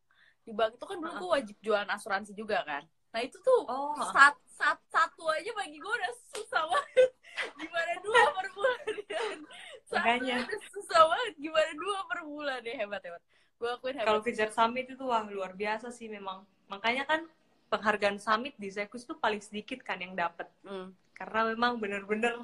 [0.42, 2.82] Di bank itu kan dulu gue wajib jualan asuransi juga kan.
[3.10, 7.10] Nah itu tuh Oh, sat, sat, satu aja bagi gue udah susah banget.
[7.58, 8.78] Gimana dua per bulan?
[9.84, 10.36] Satu Makanya.
[10.42, 11.32] udah susah banget.
[11.38, 12.60] Gimana dua per bulan?
[12.62, 13.22] Ya hebat hebat.
[13.54, 16.42] Gue akuin hebat kalau kejar summit itu wah luar biasa sih memang.
[16.66, 17.22] Makanya kan
[17.70, 20.50] penghargaan summit di Zekus itu paling sedikit kan yang dapat.
[20.62, 20.90] Hmm.
[21.14, 22.42] Karena memang bener-bener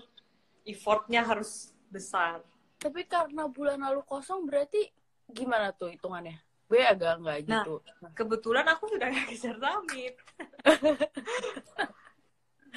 [0.63, 2.41] effortnya harus besar.
[2.81, 4.89] Tapi karena bulan lalu kosong berarti
[5.29, 6.39] gimana tuh hitungannya?
[6.71, 7.65] Gue agak nggak Nah.
[7.67, 7.75] gitu.
[8.15, 10.15] Kebetulan aku sudah nggak kejar summit.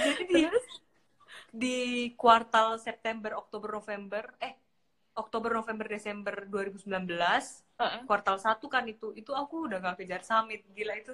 [0.04, 0.42] Jadi di,
[1.54, 1.78] di
[2.18, 4.58] kuartal September, Oktober, November, eh
[5.14, 6.90] Oktober, November, Desember 2019,
[7.78, 8.02] Heeh.
[8.10, 10.66] kuartal satu kan itu, itu aku udah nggak kejar summit.
[10.74, 11.14] Gila itu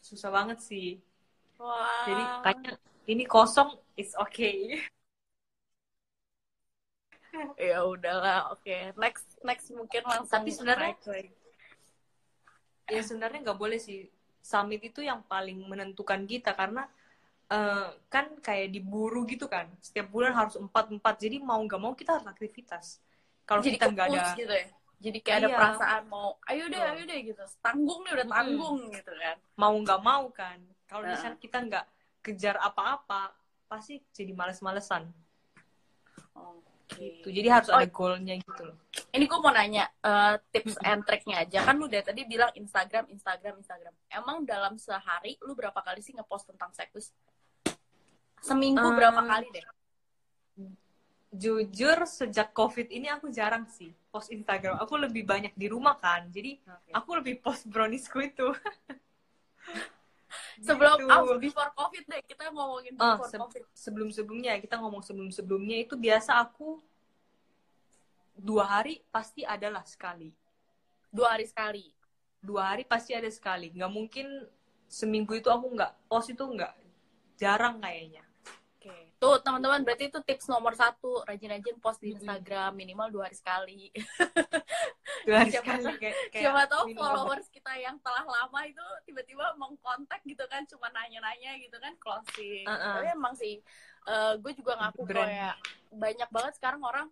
[0.00, 0.96] susah banget sih.
[1.60, 2.08] Wah.
[2.08, 2.72] Jadi kayaknya
[3.12, 4.80] ini kosong is okay.
[7.60, 8.96] ya udahlah, oke.
[8.96, 10.96] Next next mungkin langsung Tapi sebenarnya-
[12.86, 14.08] ya sebenarnya nggak boleh sih.
[14.40, 16.86] Summit itu yang paling menentukan kita karena
[17.46, 19.70] eh, kan kayak diburu gitu kan.
[19.82, 21.14] Setiap bulan harus empat empat.
[21.18, 22.98] Jadi mau nggak mau kita harus aktivitas.
[23.46, 24.66] Kalau kita nggak ada, gitu ya.
[24.96, 25.58] Jadi kayak ada Iya.
[25.60, 27.44] perasaan mau, ayo deh, ayo deh gitu.
[27.62, 29.36] Tanggung nih udah tanggung gitu kan.
[29.54, 30.58] mau nggak mau kan.
[30.90, 31.14] Kalau Heeh.
[31.14, 31.84] misalnya kita nggak
[32.24, 33.30] kejar apa-apa,
[33.66, 35.10] pasti jadi males-malesan.
[36.34, 36.66] Oke.
[37.20, 37.28] Gitu.
[37.34, 38.78] Jadi harus Oh, ada goalnya gitu loh.
[39.10, 43.10] Ini gue mau nanya eh, tips and tricknya aja kan lu dari tadi bilang Instagram,
[43.10, 43.94] Instagram, Instagram.
[44.06, 47.10] Emang dalam sehari lu berapa kali sih ngepost tentang sekus?
[48.38, 49.66] Seminggu Eh, berapa kali deh?
[51.36, 54.78] Jujur sejak COVID ini aku jarang sih post Instagram.
[54.78, 56.30] Aku lebih banyak di rumah kan.
[56.30, 56.62] Jadi
[56.94, 58.46] aku lebih post browniesku itu.
[60.58, 61.08] Sebelum Gitu.
[61.08, 63.62] ah, before covid deh kita ngomongin Ah, before se- covid.
[63.70, 66.82] sebelum-sebelumnya kita ngomong sebelum-sebelumnya itu biasa aku
[68.36, 70.28] dua hari pasti adalah sekali.
[71.08, 71.88] Dua hari sekali.
[72.42, 73.72] Dua hari pasti ada sekali.
[73.72, 74.26] Nggak mungkin
[74.86, 76.72] seminggu itu aku nggak post itu nggak
[77.36, 78.25] jarang kayaknya.
[79.16, 82.12] Tuh teman-teman berarti itu tips nomor satu rajin-rajin post di.
[82.12, 83.88] Instagram minimal dua hari sekali.
[85.24, 89.56] Dua hari Siapa sekali kayak, kayak Siapa tahu followers kita yang telah lama itu tiba-tiba
[89.56, 92.68] mengkontak gitu kan cuma nanya-nanya gitu kan closing.
[92.68, 93.00] Uh-uh.
[93.00, 93.64] Tapi emang sih
[94.38, 95.26] gue juga ngaku Brand.
[95.26, 95.54] kayak
[95.90, 97.08] banyak banget sekarang orang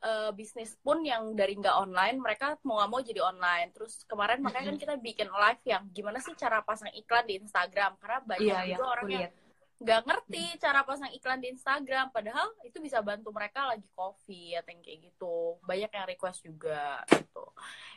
[0.00, 3.74] eh, bisnis pun yang dari nggak online mereka mau nggak mau jadi online.
[3.74, 7.98] Terus kemarin makanya kan kita bikin live yang gimana sih cara pasang iklan di Instagram
[7.98, 9.43] karena banyak Iya, iya, juga orang aku yang lihat.
[9.84, 14.80] Nggak ngerti cara pasang iklan di Instagram padahal itu bisa bantu mereka lagi covid yang
[14.80, 17.44] kayak gitu banyak yang request juga gitu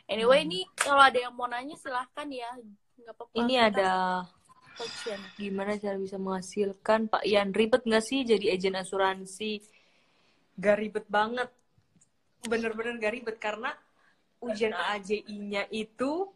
[0.06, 0.46] anyway Hmm.
[0.46, 2.52] ini kalau ada yang mau nanya silahkan ya
[3.00, 3.92] nggak apa-apa Ini Kita ada
[4.76, 5.20] coachin.
[5.34, 9.64] gimana cara bisa menghasilkan Pak Ian ribet nggak sih jadi agen asuransi?
[10.54, 11.48] Gak ribet banget.
[12.38, 13.74] bener-bener gak ribet karena
[14.38, 16.30] ujian AAJI-nya itu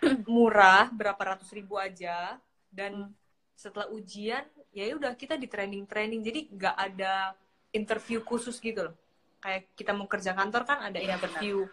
[0.32, 2.40] murah berapa ratus ribu aja
[2.72, 3.12] dan
[3.56, 7.32] setelah ujian ya udah kita di training training jadi nggak ada
[7.72, 8.94] interview khusus gitu loh
[9.40, 11.64] kayak kita mau kerja kantor kan ada Iya, interview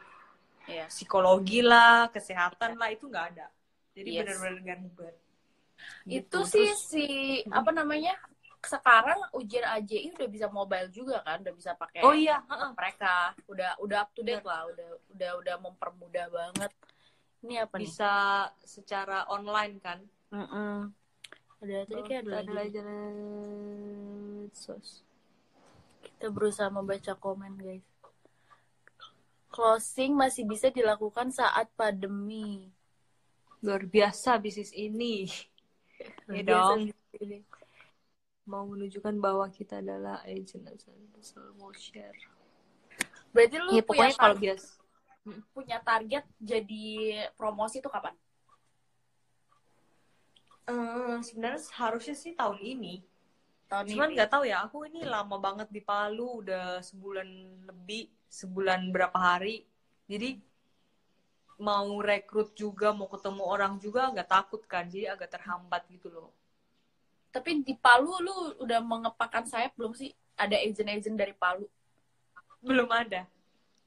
[0.63, 0.87] Iya.
[0.87, 3.47] psikologi lah kesehatan lah itu nggak ada
[3.91, 4.19] jadi Yes.
[4.25, 5.15] bener-bener gak ribet
[6.07, 6.39] Itu Gitu.
[6.47, 7.05] sih Terus- si
[7.51, 8.15] apa namanya?
[8.63, 12.39] Sekarang ujian AJI udah bisa mobile juga kan, udah bisa pakai oh iya
[12.71, 13.35] mereka.
[13.51, 16.71] Udah udah up to date lah, udah udah udah mempermudah banget.
[17.43, 17.83] Ini apa nih?
[17.83, 18.11] bisa
[18.63, 19.99] secara online kan
[20.31, 20.95] Mm-mm.
[21.63, 22.80] Ada tadi kayak ada lagi.
[24.52, 25.08] sos
[26.04, 27.88] Kita berusaha membaca komen, guys.
[29.47, 32.67] Closing masih bisa dilakukan saat pandemi.
[33.63, 35.23] luar biasa bisnis ini
[36.36, 37.47] ya dong ini.
[38.43, 42.12] mau menunjukkan bahwa kita adalah agent asal mau share
[43.32, 44.36] Berarti lu ya punya, pokoknya kalau
[45.56, 46.88] punya target jadi
[47.39, 48.12] promosi itu kapan?
[50.63, 52.93] Eh, sebenarnya harusnya sih tahun ini
[53.67, 57.28] Tahun cuman nggak tahu ya aku ini lama banget di Palu udah sebulan
[57.67, 59.67] lebih sebulan berapa hari
[60.08, 60.39] jadi
[61.67, 66.30] mau rekrut juga mau ketemu orang juga agak takut kan jadi agak terhambat gitu loh
[67.36, 70.12] Tapi di Palu lu udah mengepakkan sayap belum sih?
[70.38, 71.67] Ada agent-agent dari Palu.
[72.63, 73.21] belum ada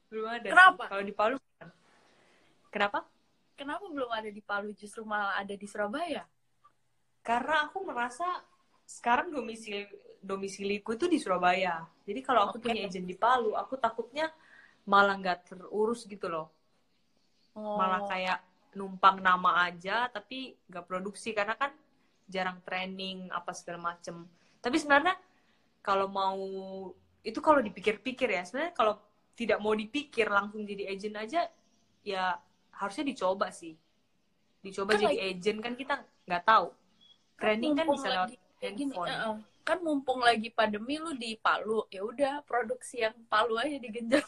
[0.09, 0.49] belum ada.
[0.53, 0.83] Kenapa?
[0.87, 1.35] kalau di Palu
[2.71, 2.99] kenapa
[3.57, 6.21] Kenapa belum ada di Palu justru malah ada di Surabaya?
[7.27, 8.23] Karena aku merasa
[8.87, 9.83] sekarang domisili
[10.23, 11.83] domisiliku itu di Surabaya.
[12.07, 12.71] Jadi kalau aku Oke.
[12.71, 14.31] punya izin di Palu aku takutnya
[14.87, 16.47] malah nggak terurus gitu loh.
[17.57, 17.73] Oh.
[17.73, 18.37] malah kayak
[18.77, 21.35] numpang nama aja tapi nggak produksi.
[21.35, 21.75] Karena kan
[22.31, 24.23] jarang training apa segala macem.
[24.63, 25.19] Tapi sebenarnya
[25.83, 26.39] kalau mau
[27.27, 28.47] itu kalau dipikir-pikir ya.
[28.47, 29.03] Sebenarnya kalau
[29.35, 31.41] tidak mau dipikir langsung jadi agent aja
[32.07, 32.39] ya
[32.71, 33.75] harusnya dicoba sih.
[34.63, 36.71] Dicoba Kan jadi agent kan kita nggak tahu
[37.37, 39.37] training kan bisa lewat gini, handphone eh, eh.
[39.61, 44.25] kan mumpung lagi pandemi lu di Palu, ya udah produksi yang Palu aja digenjot.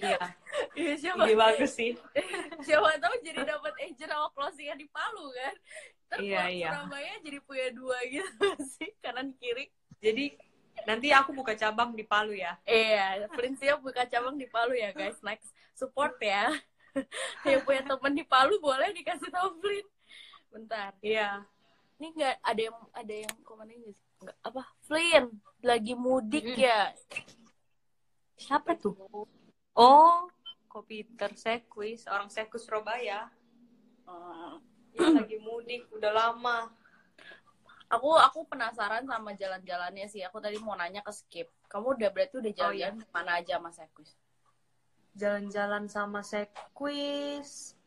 [0.00, 0.18] iya
[0.78, 1.92] Iya siapa ide bagus sih
[2.66, 5.54] siapa tahu jadi dapat agent sama closing di Palu kan.
[6.08, 6.68] Terus Iya, iya.
[6.72, 8.46] Surabaya jadi punya dua gitu
[8.78, 9.70] sih kanan kiri.
[9.98, 10.38] jadi
[10.86, 15.18] nanti aku buka cabang di Palu ya Iya, prinsip buka cabang di Palu ya guys.
[15.26, 16.54] Next support ya.
[17.46, 19.86] yang punya teman di Palu boleh dikasih tahu Flynn.
[20.48, 20.96] Bentar.
[21.04, 21.44] iya
[21.98, 24.06] Ini nggak ada yang ada yang komennya nggak sih?
[24.22, 24.62] Nggak, apa?
[24.86, 25.26] Flynn
[25.66, 26.94] lagi mudik ya.
[28.38, 28.94] siapa tuh
[29.74, 30.26] Oh,
[30.70, 33.30] Kopiter Sekwis, orang Sekwis Surabaya.
[34.06, 34.58] Hmm.
[34.94, 36.70] Dia lagi mudik, udah lama.
[37.88, 40.20] Aku aku penasaran sama jalan-jalannya sih.
[40.26, 41.46] Aku tadi mau nanya ke Skip.
[41.70, 42.90] Kamu udah berarti udah Oh, iya.
[42.90, 44.10] jalan-jalan ke mana aja Mas Ekus?
[45.14, 47.77] Jalan-jalan sama Sekwis.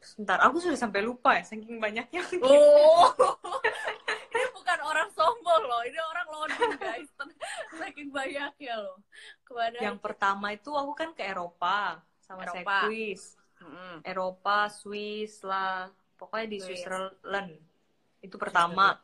[0.00, 2.24] Sebentar, aku sudah sampai lupa ya, saking banyaknya.
[2.40, 3.12] Oh,
[4.32, 5.82] ini bukan orang sombong loh.
[5.84, 7.10] Ini orang loading guys.
[7.76, 8.96] Saking banyaknya loh.
[9.44, 9.76] Ke mana?
[9.76, 12.88] Yang pertama itu aku kan ke Eropa sama Eropa.
[12.88, 13.36] Sekwis.
[13.60, 13.94] Mm-mm.
[14.08, 16.80] Eropa, Swiss lah, pokoknya di Swiss.
[16.80, 17.60] Switzerland.
[18.24, 18.96] Itu pertama.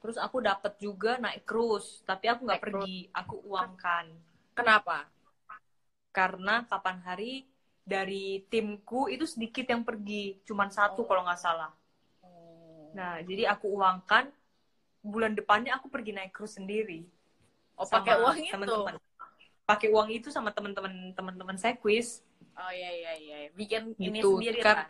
[0.00, 4.08] Terus aku dapat juga naik cruise, tapi aku nggak pergi, aku uangkan.
[4.56, 5.04] Kenapa?
[6.18, 7.32] karena kapan hari
[7.88, 11.72] dari timku itu sedikit yang pergi, cuman satu kalau nggak salah.
[12.92, 14.28] Nah, jadi aku uangkan
[15.00, 17.08] bulan depannya aku pergi naik cruise sendiri.
[17.80, 18.52] Oh, pakai uang itu.
[18.52, 18.94] teman-teman.
[19.64, 22.20] Pakai uang itu sama teman-teman teman-teman saya quiz.
[22.58, 23.36] Oh iya iya iya.
[23.56, 24.84] Bikin ini Gitu, sendiri kan.
[24.84, 24.88] lah.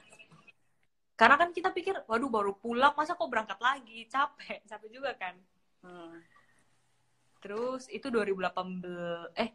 [1.18, 5.34] Karena kan kita pikir, waduh baru pulang masa kok berangkat lagi, capek, capek juga kan.
[5.86, 6.18] Hmm.
[7.38, 9.50] Terus itu 2018 eh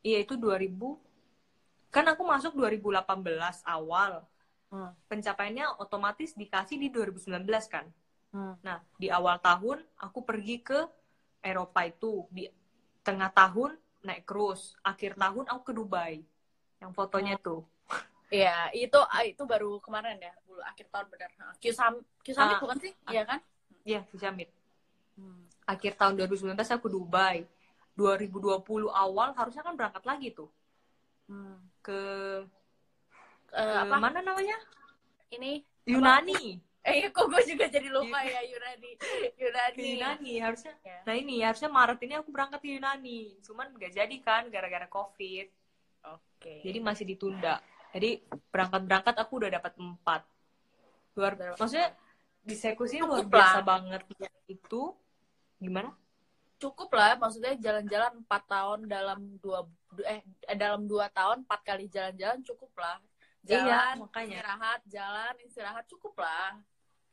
[0.00, 0.96] iya itu 2000
[1.90, 4.24] kan aku masuk 2018 awal.
[4.66, 4.90] Hmm.
[5.06, 7.86] Pencapaiannya otomatis dikasih di 2019 kan.
[8.34, 8.58] Hmm.
[8.60, 10.84] Nah, di awal tahun aku pergi ke
[11.40, 12.50] Eropa itu, di
[13.06, 16.14] tengah tahun naik cruise, akhir tahun aku ke Dubai.
[16.82, 17.62] Yang fotonya tuh.
[18.26, 21.30] Iya, itu ah, itu baru kemarin ya, dulu akhir tahun benar.
[21.62, 22.62] Q Sam Q Summit Ah.
[22.66, 22.92] bukan sih?
[23.06, 23.38] Iya kan?
[23.86, 24.50] Iya, Jamit.
[25.14, 25.46] Hmm.
[25.62, 27.46] Akhir tahun 2019 aku Dubai.
[27.96, 30.52] 2020 awal harusnya kan berangkat lagi tuh
[31.26, 31.58] Hmm.
[31.82, 32.00] ke,
[33.50, 33.96] ke apa?
[33.98, 34.58] mana namanya?
[35.34, 36.62] Ini Yunani.
[36.86, 38.90] eh kok gue juga jadi lupa ya Yunani.
[39.34, 39.74] Yunani.
[39.74, 40.74] Ke Yunani harusnya.
[40.86, 41.02] Ya.
[41.02, 43.42] Nah ini harusnya Maret ini aku berangkat ke Yunani.
[43.42, 45.50] Cuman nggak jadi kan gara-gara Covid.
[46.14, 46.62] Oke.
[46.62, 47.58] Jadi masih ditunda.
[47.90, 48.22] Jadi
[48.54, 50.22] berangkat-berangkat aku udah dapat empat.
[51.18, 51.96] Luar, maksudnya
[52.46, 54.06] di sekusi luar biasa banget
[54.46, 54.94] itu.
[55.58, 55.90] Gimana?
[56.56, 59.68] Cukup lah maksudnya jalan-jalan empat tahun dalam dua
[60.04, 60.24] eh
[60.56, 62.96] dalam dua tahun empat kali jalan-jalan cukup lah
[63.46, 64.40] Iya, jalan makanya.
[64.42, 66.58] istirahat jalan istirahat cukup lah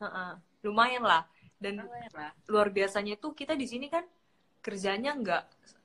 [0.01, 0.31] Heeh.
[0.63, 1.23] lumayan lah
[1.59, 2.31] dan Lumayan lah.
[2.49, 4.01] luar biasanya tuh kita di sini kan
[4.59, 5.43] kerjanya nggak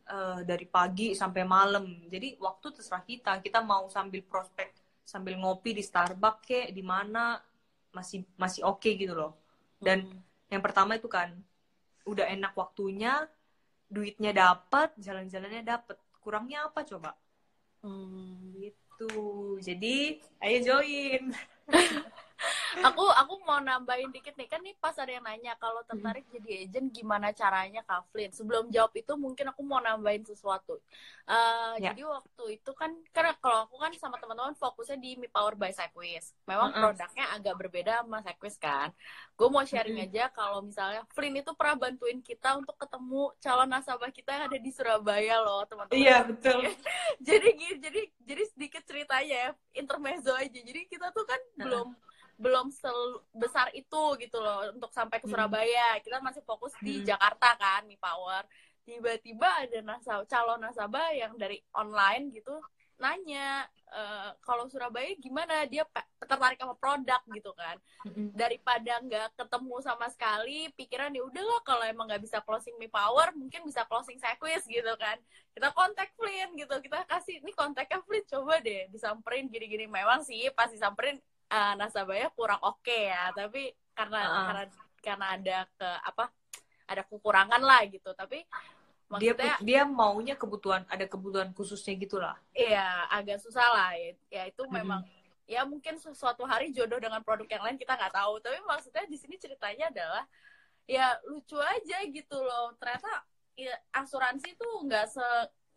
[0.09, 4.73] eh, dari pagi sampai malam jadi waktu terserah kita kita mau sambil prospek
[5.05, 7.37] sambil ngopi di Starbucks kek di mana
[7.91, 9.35] masih masih oke gitu loh
[9.79, 10.23] dan Hmm.
[10.49, 11.29] yang pertama itu kan
[12.05, 13.29] udah enak waktunya
[13.89, 15.97] duitnya dapat jalan-jalannya dapat.
[16.21, 17.17] Kurangnya apa coba?
[17.83, 18.53] Hmm.
[18.59, 19.57] gitu.
[19.63, 21.31] Jadi ayo join
[22.85, 24.49] aku aku mau nambahin dikit nih.
[24.51, 28.93] Kan nih pas ada yang nanya kalau tertarik jadi agent gimana caranya Kavlin sebelum jawab
[28.97, 30.79] itu mungkin aku mau nambahin sesuatu.
[31.29, 31.93] Eh, Ya.
[31.93, 35.71] jadi waktu itu kan karena kalau aku kan sama teman-teman fokusnya di Mi Power by
[35.71, 36.83] Sequis memang Mm-mm.
[36.83, 38.89] produknya agak berbeda sama Sequis kan.
[39.39, 44.11] Gue mau sharing aja kalau misalnya Flynn itu pernah bantuin kita untuk ketemu calon nasabah
[44.11, 45.99] kita yang ada di Surabaya loh teman-teman.
[46.01, 46.59] Iya betul.
[47.29, 50.59] Jadi jadi jadi sedikit ceritanya ya intermezzo aja.
[50.59, 51.89] Jadi kita tuh kan belum
[52.39, 55.35] belum sebesar itu gitu loh untuk sampai ke Hmm.
[55.35, 55.99] Surabaya.
[55.99, 57.07] Kita masih fokus di Hmm.
[57.11, 58.47] Jakarta kan Mi Power.
[58.87, 62.57] Tiba-tiba ada nasabah calon nasabah yang dari online gitu
[62.99, 65.65] nanya eh, kalau Surabaya gimana?
[65.65, 65.87] Dia
[66.21, 67.79] tertarik sama produk gitu kan.
[68.35, 73.33] Daripada nggak ketemu sama sekali pikiran ya udahlah kalau emang nggak bisa closing Mi Power
[73.33, 75.17] mungkin bisa closing Sequis gitu kan.
[75.55, 76.75] Kita kontak Flynn gitu.
[76.85, 79.87] Kita kasih ini kontaknya Flynn coba deh disamperin gini-gini.
[79.89, 81.17] Memang sih pas disamperin
[81.49, 84.45] eh, nasabahnya kurang oke ya tapi karena Ah.
[84.47, 84.65] karena
[85.01, 86.25] karena ada ke apa
[86.89, 88.45] ada kekurangan lah gitu tapi
[89.19, 93.91] dia maksudnya dia maunya kebutuhan ada kebutuhan khususnya gitulah Iya, agak susah lah.
[93.97, 94.75] Ya, ya itu Mm-mm.
[94.75, 95.01] memang
[95.49, 98.37] ya mungkin suatu hari jodoh dengan produk yang lain kita nggak tahu.
[98.45, 100.25] Tapi maksudnya di sini ceritanya adalah
[100.85, 102.77] ya lucu aja gitu loh.
[102.77, 103.25] Ternyata
[103.57, 105.25] ya, asuransi itu nggak se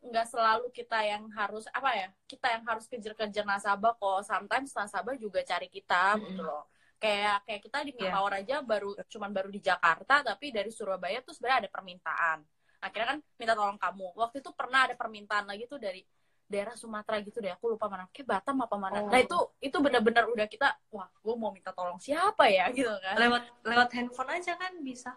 [0.01, 4.25] nggak selalu kita yang harus apa ya kita yang harus kejar-kejar nasabah kok.
[4.25, 6.25] Sometimes nasabah juga cari kita Mm-mm.
[6.33, 6.65] gitu loh.
[6.97, 7.93] Kayak kayak kita di.
[7.97, 12.39] Power aja baru cuman baru di Jakarta tapi dari Surabaya tuh sebenarnya ada permintaan.
[12.81, 14.07] Akhirnya kan minta tolong kamu.
[14.17, 16.01] Waktu itu pernah ada permintaan lagi tuh dari
[16.49, 17.53] daerah Sumatera gitu deh.
[17.53, 18.09] Aku lupa mana.
[18.09, 19.05] Kayak Batam apa mana.
[19.05, 19.09] Oh.
[19.13, 22.69] nah itu itu benar-benar udah kita wah gue mau minta tolong siapa ya?
[22.77, 23.15] Gitu kan.
[23.21, 25.13] Lewat lewat handphone aja kan bisa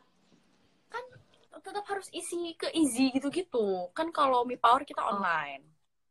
[1.62, 3.90] tetap harus isi ke easy gitu-gitu.
[3.94, 5.62] Kan kalau Mi Power kita online.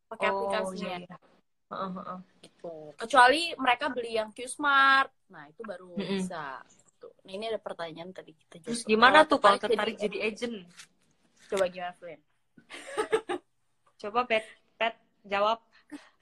[0.07, 0.97] Pakai aplikasinya.
[1.01, 2.15] iya, iya.
[2.43, 2.75] Gitu.
[2.95, 6.21] Kecuali mereka beli yang Q-Smart nah itu baru Mm-mm.
[6.21, 6.61] bisa.
[7.01, 7.09] Tuh.
[7.25, 10.55] Nah, ini ada pertanyaan tadi kita terus gimana tuh kalau tertarik tertarik jadi agent?
[11.49, 12.21] Coba gimana Flynn?
[13.97, 14.45] Coba pet
[14.77, 15.59] pet jawab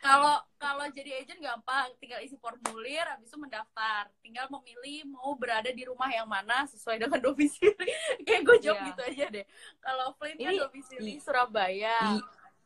[0.01, 5.69] kalau kalau jadi agent gampang tinggal isi formulir habis itu mendaftar tinggal memilih mau berada
[5.69, 7.88] di rumah yang mana sesuai dengan domisili
[8.25, 8.88] kayak gue jawab Iya.
[8.89, 9.45] gitu aja deh
[9.77, 12.17] kalau Flynn kan domisili Surabaya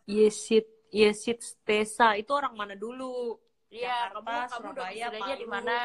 [0.06, 5.78] Yesit Yesit Tesa itu orang mana dulu Iya, kamu kamu Surabaya, domisilinya di mana?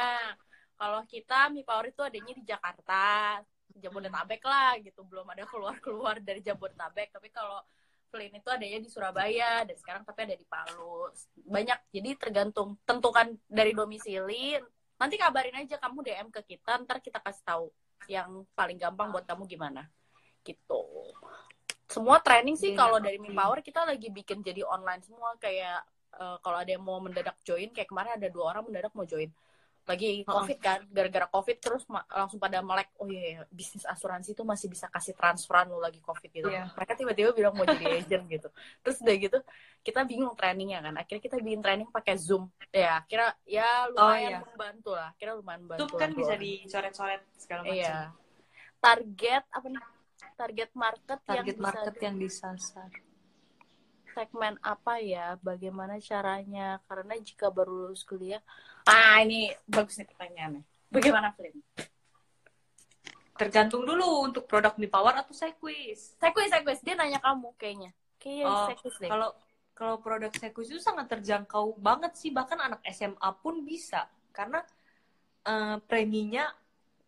[0.79, 3.03] Kalau kita Mi Power itu adanya di Jakarta,
[3.75, 5.03] Jabodetabek lah gitu.
[5.03, 7.11] Belum ada keluar-keluar dari Jabodetabek.
[7.11, 7.59] Tapi kalau
[8.11, 11.07] Flynn itu adanya di Surabaya dan sekarang tapi ada di Palu.
[11.47, 11.95] Banyak.
[11.95, 14.59] Jadi tergantung tentukan dari domisili.
[14.99, 17.65] Nanti kabarin aja kamu DM ke kita, ntar kita kasih tahu
[18.11, 19.87] yang paling gampang buat kamu gimana.
[20.43, 20.83] Gitu.
[21.87, 23.31] Semua training sih Iya, kalau dari Mi.
[23.31, 25.81] Power kita lagi bikin jadi online semua kayak
[26.19, 29.27] eh, kalau ada yang mau mendadak join kayak kemarin ada dua orang mendadak mau join
[29.91, 30.39] lagi Oh.
[30.41, 34.71] covid kan gara-gara covid terus langsung pada melek oh iya, iya, bisnis asuransi itu masih
[34.71, 36.47] bisa kasih transferan lo lagi covid gitu.
[36.47, 36.71] Iya.
[36.71, 38.49] mereka tiba-tiba bilang mau jadi agent gitu.
[38.81, 39.37] Terus udah gitu
[39.83, 40.93] kita bingung trainingnya kan.
[40.95, 42.47] Akhirnya kita bikin training pakai zoom.
[42.71, 44.39] Ya kira ya lumayan iya.
[44.41, 45.11] membantu lah.
[45.19, 47.75] Kira lumayan membantu kan lah bisa dicoret-coret segala macam.
[47.75, 47.99] Iya
[48.81, 49.83] target apa nih?
[50.41, 52.89] Target market, target yang bisa market yang disasar
[54.13, 55.35] segmen apa ya?
[55.39, 56.79] Bagaimana caranya?
[56.87, 58.39] Karena jika baru lulus kuliah,
[58.85, 60.63] ah ini bagus nih pertanyaannya.
[60.91, 61.59] Bagaimana Flynn?
[63.31, 66.79] tergantung dulu untuk produk Mi Power atau Sequis Sequis, Sequis.
[66.85, 67.89] Dia nanya kamu kayaknya.
[68.21, 69.09] Kayaknya Oh, Sequis deh.
[69.09, 69.29] kalau
[69.73, 74.61] kalau produk Sequis itu sangat terjangkau banget sih bahkan anak SMA pun bisa karena
[75.41, 76.53] eh, preminya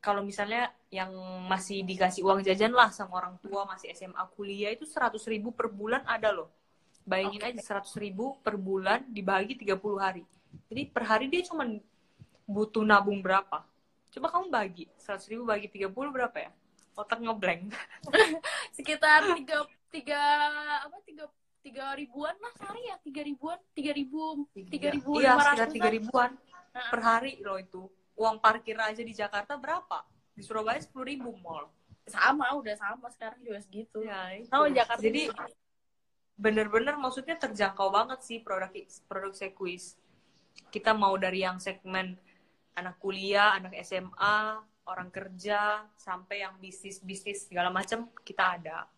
[0.02, 1.14] kalau misalnya yang
[1.46, 5.70] masih dikasih uang jajan lah sama orang tua masih SMA kuliah itu 100.000 ribu per
[5.70, 6.50] bulan ada loh
[7.04, 7.50] bayangin Oke.
[7.54, 10.24] aja 100.000 ribu per bulan dibagi 30 hari
[10.72, 11.64] jadi per hari dia cuma
[12.44, 13.64] butuh nabung berapa
[14.10, 16.52] coba kamu bagi 100.000 ribu bagi 30 berapa ya
[16.94, 17.74] otak ngeblank
[18.78, 20.22] Sekitar tiga, tiga,
[20.82, 21.26] apa, tiga,
[21.62, 22.98] tiga ribuan lah sehari ya.
[23.00, 25.74] Tiga ribuan, tiga ribu, tiga ribu iya lima sekitar ratus.
[25.74, 26.32] tiga ribuan
[26.74, 26.90] Heeh.
[26.90, 27.82] per hari loh itu
[28.14, 31.70] uang parkir aja di Jakarta berapa di Surabaya sepuluh ribu mall
[32.04, 34.50] sama udah sama sekarang juga segitu Ya, itu.
[34.50, 35.46] sama Jakarta Jadi juga.
[36.34, 38.72] Bener-bener maksudnya terjangkau banget sih produk
[39.06, 39.96] produk sekuis.
[40.74, 42.18] Kita mau dari yang segmen
[42.74, 48.90] anak kuliah, anak SMA, orang kerja, sampai yang bisnis-bisnis segala macam kita ada.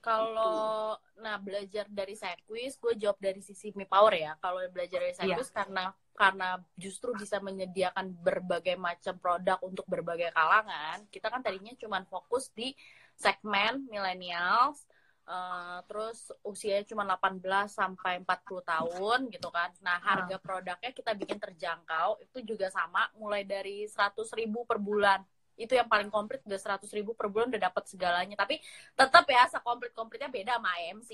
[0.00, 4.32] Kalau nah belajar dari Sequis, gue jawab dari sisi Mi Power ya.
[4.40, 5.36] Kalau belajar dari Iya.
[5.36, 11.04] Sequis karena karena justru bisa menyediakan berbagai macam produk untuk berbagai kalangan.
[11.12, 12.72] Kita kan tadinya cuma fokus di
[13.16, 14.88] segmen millennials,
[15.30, 19.70] eh, terus usianya cuma 18 sampai 40 tahun gitu kan.
[19.86, 25.22] Nah, harga produknya kita bikin terjangkau, itu juga sama mulai dari 100.000 ribu per bulan.
[25.60, 28.34] Itu yang paling komplit udah 100.000 ribu per bulan udah dapat segalanya.
[28.34, 28.58] Tapi
[28.96, 31.10] tetap ya sekomplit-komplitnya beda sama AMC.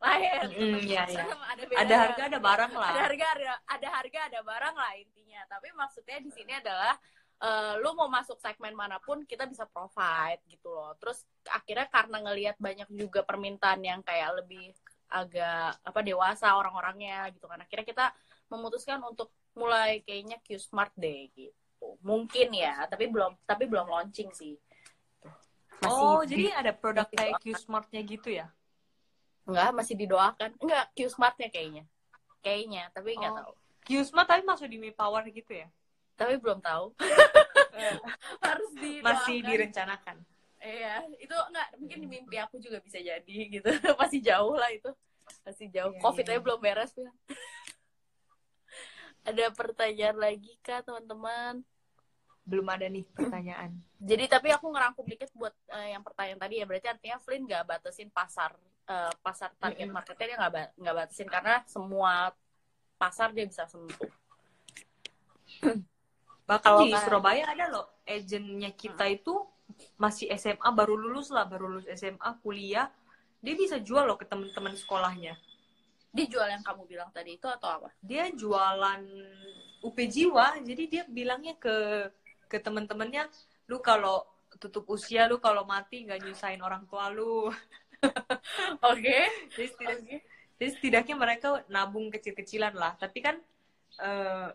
[0.00, 0.40] Lain.
[0.56, 1.24] Mm, iya, iya.
[1.26, 1.80] Ada, beda.
[1.82, 2.90] Ada harga, ada barang lah.
[2.94, 5.40] ada harga, ada, ada harga, ada barang lah intinya.
[5.50, 6.96] Tapi maksudnya di sini adalah
[7.36, 10.96] eh, lu mau masuk segmen mana pun kita bisa provide gitu loh.
[10.96, 14.72] Terus akhirnya karena ngelihat banyak juga permintaan yang kayak lebih
[15.06, 17.60] agak apa dewasa orang-orangnya gitu kan.
[17.62, 18.06] Akhirnya kita
[18.50, 21.96] memutuskan untuk mulai kayaknya Q Smart deh gitu.
[22.02, 24.56] Mungkin ya, tapi belum tapi belum launching sih.
[25.84, 27.38] oh, di- jadi ada produk masih kayak.
[27.44, 28.48] Q Smart-nya gitu ya?
[29.46, 30.50] enggak masih didoakan.
[30.58, 31.84] Enggak Q Smartnya kayaknya.
[32.42, 33.38] Kayaknya, tapi nggak Oh.
[33.38, 33.52] tahu.
[33.86, 35.70] Q Smart tapi masuk di Mi Power gitu ya?
[36.16, 36.96] Tapi belum tahu.
[38.44, 38.70] Harus.
[39.04, 40.16] Masih direncanakan.
[40.66, 43.70] Iya, itu enggak mungkin di mimpi aku juga bisa jadi gitu.
[44.00, 44.90] Masih jauh lah itu.
[45.46, 45.92] Masih jauh.
[45.94, 46.32] Iya, Covid iya.
[46.34, 47.10] aja belum beres ya.
[49.28, 51.62] Ada pertanyaan lagi kah teman-teman?
[52.46, 53.74] Belum ada nih pertanyaan.
[54.10, 56.66] Jadi tapi aku ngerangkum dikit buat eh, yang pertanyaan tadi ya.
[56.66, 58.54] Berarti artinya Flynn nggak batasin pasar
[58.86, 62.30] eh, pasar target marketnya dia nggak ba- nggak batasin karena semua
[63.02, 64.10] pasar dia bisa sentuh.
[66.46, 69.34] Bahkan Kalau di Surabaya ada loh, agentnya kita itu
[69.98, 72.86] masih SMA, baru lulus lah, baru lulus SMA, kuliah.
[73.42, 75.34] Dia bisa jual loh ke teman-teman sekolahnya.
[76.16, 77.88] Dia jual yang kamu bilang tadi itu atau apa?
[78.00, 79.02] Dia jualan
[79.84, 82.08] UP Jiwa, jadi dia bilangnya ke
[82.46, 83.26] ke teman-temannya,
[83.66, 84.22] lu kalau
[84.62, 87.50] tutup usia, lu kalau mati nggak nyusahin orang tua lu.
[88.86, 89.16] Oke.
[89.54, 90.04] Jadi, setidak-
[90.56, 92.96] jadi setidaknya mereka nabung kecil-kecilan lah.
[92.96, 93.36] Tapi kan
[94.00, 94.48] eh,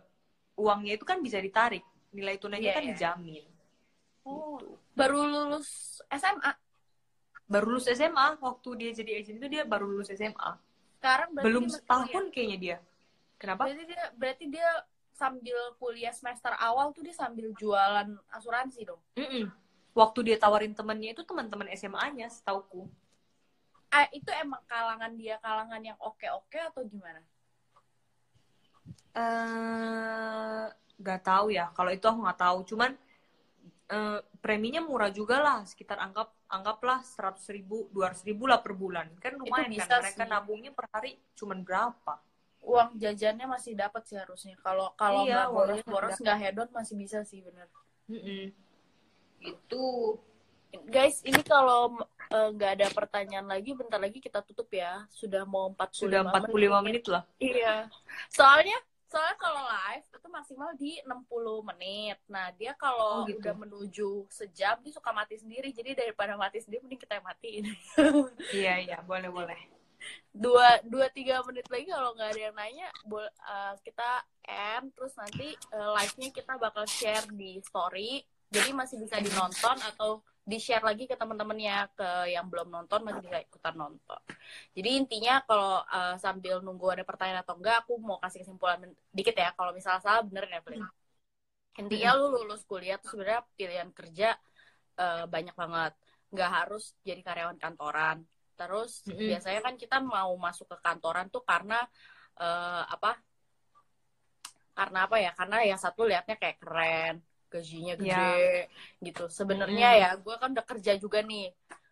[0.58, 1.84] uangnya itu kan bisa ditarik.
[2.12, 2.90] Nilai tunainya Iya, kan iya.
[2.96, 3.46] dijamin.
[4.28, 4.60] Oh,
[4.94, 6.52] baru lulus SMA.
[7.50, 10.52] Baru lulus SMA, waktu dia jadi agent itu dia baru lulus SMA.
[11.02, 12.78] Sekarang Belum setahun kayaknya dia.
[13.42, 13.66] Kenapa?
[13.66, 14.70] Berarti dia berarti dia
[15.18, 19.02] sambil kuliah semester awal tuh dia sambil jualan asuransi dong.
[19.18, 19.50] Mm-mm.
[19.92, 22.88] Waktu dia tawarin temennya itu teman-teman SMA-nya, setauku.
[23.92, 27.20] Ah, itu emang kalangan dia kalangan yang oke-oke atau gimana?
[29.12, 30.66] Eh
[31.02, 31.70] nggak tahu ya.
[31.74, 32.60] Kalau itu aku nggak tahu.
[32.74, 32.92] Cuman
[33.92, 35.60] eh, preminya murah juga lah.
[35.68, 39.08] Sekitar anggap anggaplah seratus ribu, dua ribu lah per bulan.
[39.20, 40.04] Kan lumayan bisa kan.
[40.06, 40.32] Mereka sih.
[40.32, 42.14] nabungnya per hari cuman berapa?
[42.62, 44.54] Uang jajannya masih dapat sih harusnya.
[44.62, 47.66] Kalau kalau Iya, nggak uang boros boros nggak hedon masih bisa sih bener.
[48.06, 48.54] Mm-mm.
[49.42, 50.18] Itu.
[50.88, 55.04] Guys, ini kalau eh, nggak ada pertanyaan lagi, bentar lagi kita tutup ya.
[55.12, 57.24] Sudah mau 45 Sudah 45 menit lah.
[57.38, 57.92] Iya.
[58.32, 58.78] Soalnya
[59.12, 62.18] soalnya kalau live itu maksimal di 60 menit.
[62.32, 63.44] Nah, dia kalau Oh, gitu.
[63.44, 65.76] udah menuju sejam dia suka mati sendiri.
[65.76, 67.64] Jadi daripada mati sendiri mending kita yang matiin.
[68.56, 68.98] Iya, iya.
[69.04, 69.60] Boleh, boleh.
[70.34, 74.10] dua dua tiga menit lagi kalau nggak ada yang nanya bol- eh, kita
[74.42, 78.18] end terus nanti eh, live-nya kita bakal share di story
[78.50, 83.22] jadi masih bisa dinonton atau di share lagi ke teman-temannya ke yang belum nonton masih
[83.26, 84.22] bisa ikutan nonton.
[84.76, 88.80] Jadi intinya kalau eh, sambil nunggu ada pertanyaan atau enggak aku mau kasih kesimpulan
[89.14, 89.54] dikit ya.
[89.58, 90.86] Kalau misalnya salah bener ya Flynn
[91.80, 94.28] intinya lu lulus kuliah tuh sebenarnya pilihan kerja
[95.00, 95.94] eh, banyak banget.
[96.34, 98.18] Nggak harus jadi karyawan kantoran.
[98.60, 99.18] Terus Mm-mm.
[99.30, 101.76] biasanya kan kita mau masuk ke kantoran tuh karena
[102.42, 103.12] eh, apa?
[104.78, 105.32] Karena apa ya?
[105.40, 107.16] Karena yang satu liatnya kayak keren
[107.52, 108.72] gajinya gede
[109.04, 110.04] gitu sebenarnya Mm-mm.
[110.08, 111.52] ya gue kan udah kerja juga nih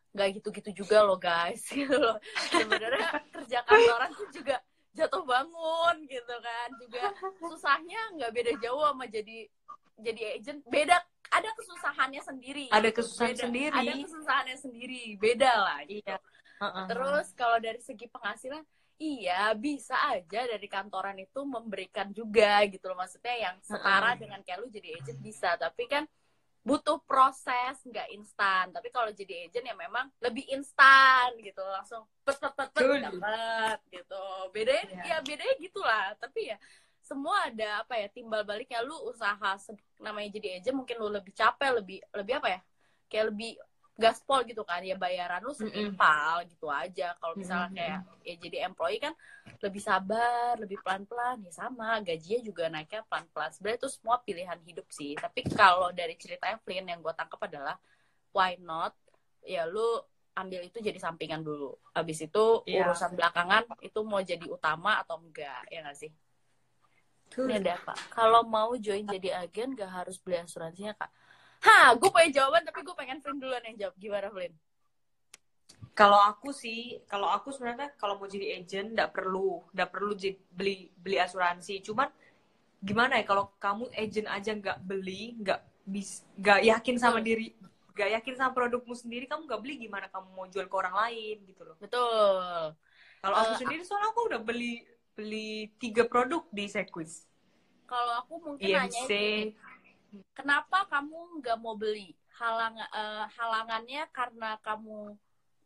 [0.10, 2.16] nggak gitu-gitu juga loh guys gitu loh
[2.50, 4.56] sebenarnya kerja kantoran tuh juga
[4.90, 7.04] jatuh bangun gitu kan juga
[7.38, 9.46] susahnya nggak beda jauh sama jadi
[10.00, 10.98] jadi agent beda
[11.30, 12.98] ada kesusahannya sendiri Ada gitu.
[13.04, 13.76] kesusahan Beda- sendiri.
[13.78, 16.02] ada kesusahannya sendiri beda lah gitu.
[16.02, 16.18] Iya.
[16.58, 16.86] Uh-uh.
[16.90, 18.66] Terus kalau dari segi penghasilan,
[19.00, 22.98] iya bisa aja dari kantoran itu memberikan juga gitu loh.
[23.00, 24.22] Maksudnya yang setara Heeh.
[24.22, 26.04] dengan kayak lu jadi agent bisa, tapi kan
[26.60, 28.70] butuh proses nggak instan.
[28.76, 34.24] Tapi kalau jadi agent ya memang lebih instan gitu, langsung pet pet pet, dapat gitu.
[34.52, 35.04] Bedanya Iya.
[35.16, 36.06] ya bedanya gitulah.
[36.20, 36.58] Tapi ya
[37.00, 39.58] semua ada apa ya timbal baliknya lu usaha
[39.98, 42.60] namanya jadi agent mungkin lu lebih capek lebih lebih apa ya
[43.10, 43.58] kayak lebih
[44.00, 47.14] gaspol gitu kan ya bayaran lu setimpal gitu aja.
[47.20, 49.14] Kalau misalnya kayak ya jadi employee kan
[49.60, 52.00] lebih sabar lebih pelan pelan ya sama.
[52.00, 55.14] Gajinya juga naiknya pelan pelan sebenarnya itu semua pilihan hidup sih.
[55.20, 57.76] Tapi kalau dari cerita Evelyn yang gue tangkap adalah
[58.32, 58.96] why not?
[59.44, 60.00] Ya lu
[60.40, 61.76] ambil itu jadi sampingan dulu.
[61.92, 62.88] Habis itu Iya.
[62.88, 66.12] urusan belakangan itu mau jadi utama atau enggak ya nggak sih?
[67.30, 71.12] Ini ada apa kalau mau join jadi agen gak harus beli asuransinya kak
[71.66, 73.96] Hah, gue punya jawaban tapi gue pengen Flynn duluan yang jawab.
[74.04, 74.54] Gimana Flynn?
[76.00, 76.80] Kalau aku sih,
[77.12, 80.12] kalau aku sebenarnya kalau mau jadi agent nggak perlu, nggak perlu
[80.58, 81.74] beli beli asuransi.
[81.88, 82.08] Cuman
[82.90, 85.60] gimana ya kalau kamu agent aja nggak beli, nggak
[85.94, 86.10] bis,
[86.42, 87.46] nggak yakin sama diri,
[87.96, 91.38] nggak yakin sama produkmu sendiri, kamu nggak beli gimana kamu mau jual ke orang lain
[91.50, 91.76] gitu loh.
[91.84, 92.76] Betul.
[93.24, 94.72] Kalau aku Eh, sendiri soalnya aku udah beli
[95.16, 97.12] beli tiga produk di Sequis.
[97.90, 99.42] Kalau aku mungkin IMC, nanya gini,
[100.38, 102.14] kenapa kamu nggak mau beli?
[102.40, 105.16] Halang eh, halangannya karena kamu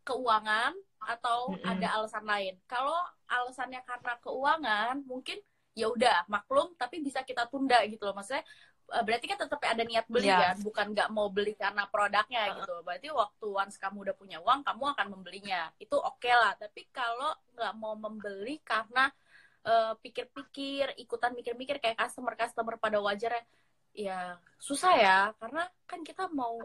[0.04, 1.64] keuangan atau Mm-mm.
[1.64, 2.54] ada alasan lain?
[2.68, 2.96] Kalau
[3.28, 5.38] alasannya karena keuangan, mungkin
[5.74, 8.14] ya udah maklum, tapi bisa kita tunda gitu loh.
[8.14, 8.44] Maksudnya
[8.94, 10.38] eh, berarti kan tetap ada niat beli Iya.
[10.52, 12.74] kan, bukan nggak mau beli karena produknya gitu.
[12.86, 15.72] Berarti waktu once kamu udah punya uang, kamu akan membelinya.
[15.80, 16.52] Itu oke lah.
[16.60, 19.08] Tapi kalau nggak mau membeli karena
[19.64, 23.44] eh, pikir-pikir, ikutan mikir-mikir kayak customer-customer pada wajarnya,
[23.94, 25.18] ya susah ya.
[25.38, 26.58] Karena kan kita mau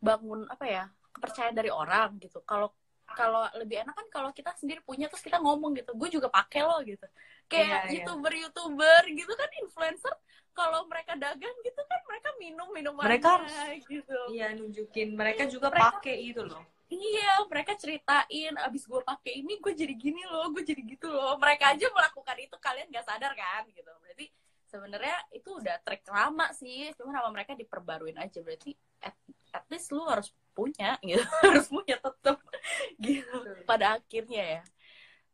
[0.00, 2.40] bangun apa ya kepercayaan dari orang gitu.
[2.42, 2.72] Kalau
[3.10, 6.62] kalau lebih enak kan kalau kita sendiri punya terus kita ngomong gitu, gue juga pakai
[6.62, 7.02] loh gitu.
[7.50, 7.92] Kayak Iya, iya.
[8.06, 10.14] youtuber-youtuber gitu kan influencer
[10.50, 14.18] kalau mereka dagang gitu kan mereka minum minuman Mereka harus- gitu.
[14.30, 16.62] Iya nunjukin mereka juga Mereka- pakai itu loh.
[16.90, 21.34] Iya, mereka ceritain abis gue pakai ini gue jadi gini loh, gue jadi gitu loh.
[21.38, 23.90] Mereka aja melakukan itu kalian gak sadar kan gitu.
[24.02, 24.26] Berarti
[24.70, 28.38] sebenarnya itu udah trik lama sih, cuma nama mereka diperbaruin aja.
[28.40, 29.18] Berarti at,
[29.50, 32.38] at least lu harus punya gitu, harus punya tetap
[33.02, 33.36] gitu.
[33.66, 34.62] Pada akhirnya ya.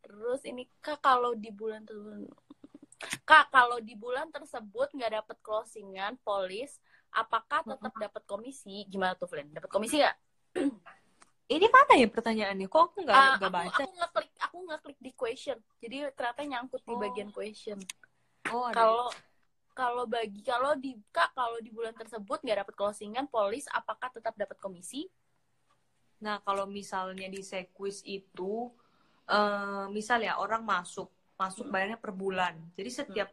[0.00, 2.32] Terus ini kak kalau di bulan tersebut,
[3.28, 6.80] kak kalau di bulan tersebut nggak dapet closingan polis,
[7.12, 8.88] apakah tetap dapat komisi?
[8.88, 9.52] Gimana tuh, Flynn?
[9.52, 10.16] Dapat komisi nggak?
[11.46, 12.66] Ini mana ya pertanyaannya?
[12.66, 13.82] Kok aku nggak nggak aku, baca?
[13.86, 16.98] aku ngeklik aku ngeklik di question jadi ternyata nyangkut di Oh.
[16.98, 17.78] bagian question
[18.50, 19.04] Oh, kalau
[19.80, 24.34] kalau bagi kalau di kak kalau di bulan tersebut nggak dapat closingan polis apakah tetap
[24.42, 25.00] dapat komisi
[26.24, 28.72] Nah, kalau misalnya di Sequis itu,
[29.28, 31.08] eh, misal ya orang masuk,
[31.40, 32.54] masuk bayarnya per bulan.
[32.76, 33.28] Jadi setiap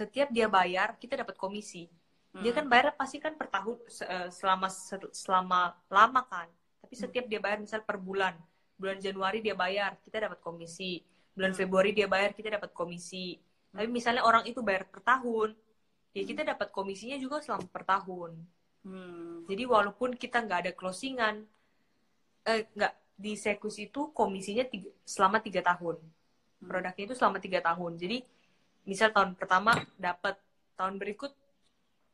[0.00, 1.86] setiap dia bayar, kita dapat komisi.
[2.42, 2.58] Dia Hmm.
[2.58, 3.76] kan bayar pasti kan per tahun
[4.14, 5.60] eh, selama se- selama
[5.90, 6.48] lama kan.
[6.82, 8.34] Tapi setiap dia bayar misal per bulan.
[8.80, 11.02] Bulan Januari dia bayar, kita dapat komisi.
[11.36, 11.58] Bulan Hmm.
[11.60, 13.38] Februari dia bayar, kita dapat komisi.
[13.74, 15.58] Tapi misalnya orang itu bayar per tahun,
[16.14, 18.38] ya kita dapat komisinya juga selama per tahun.
[18.86, 19.42] Hmm.
[19.50, 21.42] Jadi walaupun kita nggak ada closingan,
[22.46, 25.98] eh, nggak di Sekus itu komisinya tiga- selama tiga tahun.
[25.98, 26.68] Hmm.
[26.70, 27.98] Produknya itu selama tiga tahun.
[27.98, 28.22] Jadi
[28.86, 30.38] misal tahun pertama dapat,
[30.78, 31.34] tahun berikut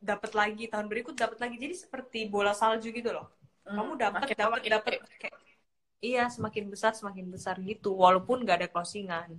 [0.00, 1.60] dapat lagi, tahun berikut dapat lagi.
[1.60, 3.28] Jadi seperti bola salju gitu loh.
[3.68, 4.92] Kamu dapat, dapat, dapat.
[4.96, 4.98] gede.
[5.20, 5.38] Kayak,
[6.00, 7.92] iya, semakin besar, semakin besar gitu.
[7.92, 9.36] Walaupun nggak ada closingan.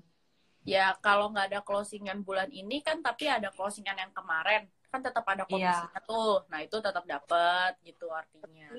[0.61, 5.25] Ya kalau nggak ada closingan bulan ini kan tapi ada closingan yang kemarin kan tetap
[5.25, 5.49] ada Iya.
[5.49, 8.69] komisinya tuh nah itu tetap dapat gitu artinya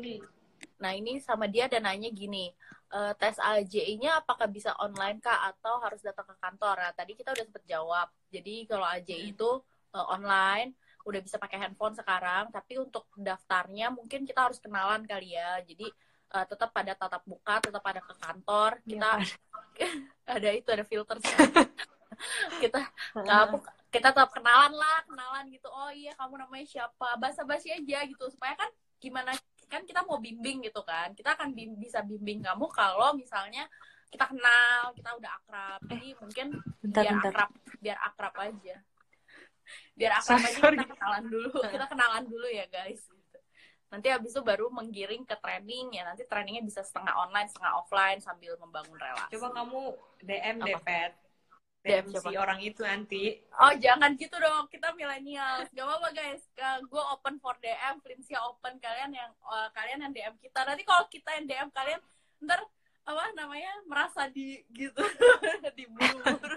[0.79, 2.51] Nah ini sama dia dan nanya gini,
[2.91, 6.75] eh, tes AJI-nya apakah bisa online kak atau harus datang ke kantor?
[6.79, 8.07] Nah tadi kita udah sempet jawab.
[8.31, 9.51] Jadi kalau AJI itu
[9.95, 12.51] eh, online, udah bisa pakai handphone sekarang.
[12.51, 15.63] Tapi untuk daftarnya mungkin kita harus kenalan kali ya.
[15.63, 15.87] Jadi
[16.35, 18.71] eh, tetap pada tatap muka, tetap ada ke kantor.
[18.83, 19.11] Kita
[20.37, 21.17] ada itu ada filter.
[22.63, 22.79] kita
[23.17, 23.59] kamu
[23.91, 28.25] kita tetap kenalan lah kenalan gitu oh iya kamu namanya siapa basa basi aja gitu
[28.31, 28.71] supaya kan
[29.03, 29.35] gimana
[29.67, 33.67] kan kita mau bimbing gitu kan kita akan bim- bisa bimbing kamu kalau misalnya
[34.13, 36.47] kita kenal kita udah akrab jadi mungkin
[36.79, 37.31] Bentar, biar bentar.
[37.33, 37.51] akrab
[37.83, 38.77] biar akrab aja
[39.99, 40.77] biar akrab aja Sorry.
[40.79, 43.03] kita kenalan dulu kita kenalan dulu ya guys.
[43.93, 48.19] Nanti habis itu baru menggiring ke training ya nanti trainingnya bisa setengah online setengah offline
[48.25, 49.81] sambil membangun relasi Coba kamu
[50.25, 51.13] DM deh, Pet.
[51.83, 53.43] DM si orang itu nanti.
[53.59, 55.67] Oh jangan gitu dong, kita milenial.
[55.75, 56.47] Gak apa-apa guys,
[56.79, 60.63] gue open for DM, Flinsia open kalian yang eh, kalian yang DM kita.
[60.63, 61.99] Nanti kalau kita yang DM kalian,
[62.47, 62.63] ntar
[63.03, 65.03] apa namanya merasa di gitu
[65.79, 66.55] diburu-buru.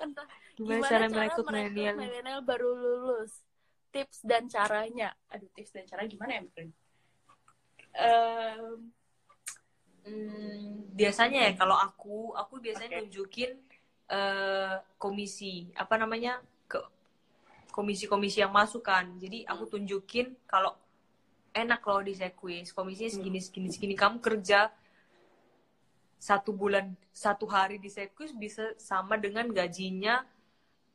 [0.00, 1.96] Entah, Gimana, cara merekrut milenial?
[2.00, 3.44] milenial baru lulus?
[3.90, 5.14] Tips dan caranya.
[5.30, 6.42] Aduh tips dan cara gimana ya?
[7.90, 8.90] Em,
[10.06, 13.10] hmm, biasanya ya kalau aku aku biasanya Oke.
[13.10, 13.50] nunjukin
[14.10, 16.38] eh, komisi apa namanya
[16.70, 16.78] ke
[17.74, 20.74] komisi-komisi yang masuk kan jadi aku tunjukin kalau
[21.50, 24.70] enak loh di Sequis komisinya segini segini segini kamu kerja
[26.20, 30.22] satu bulan satu hari di Sequis bisa sama dengan gajinya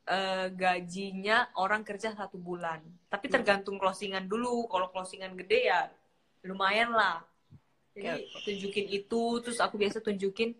[0.07, 2.81] eh, gajinya orang kerja satu bulan.
[3.09, 4.67] Tapi tergantung closingan dulu.
[4.71, 5.81] Kalau closingan gede ya
[6.45, 7.23] lumayan lah.
[7.95, 10.51] Jadi tunjukin itu terus aku biasa tunjukin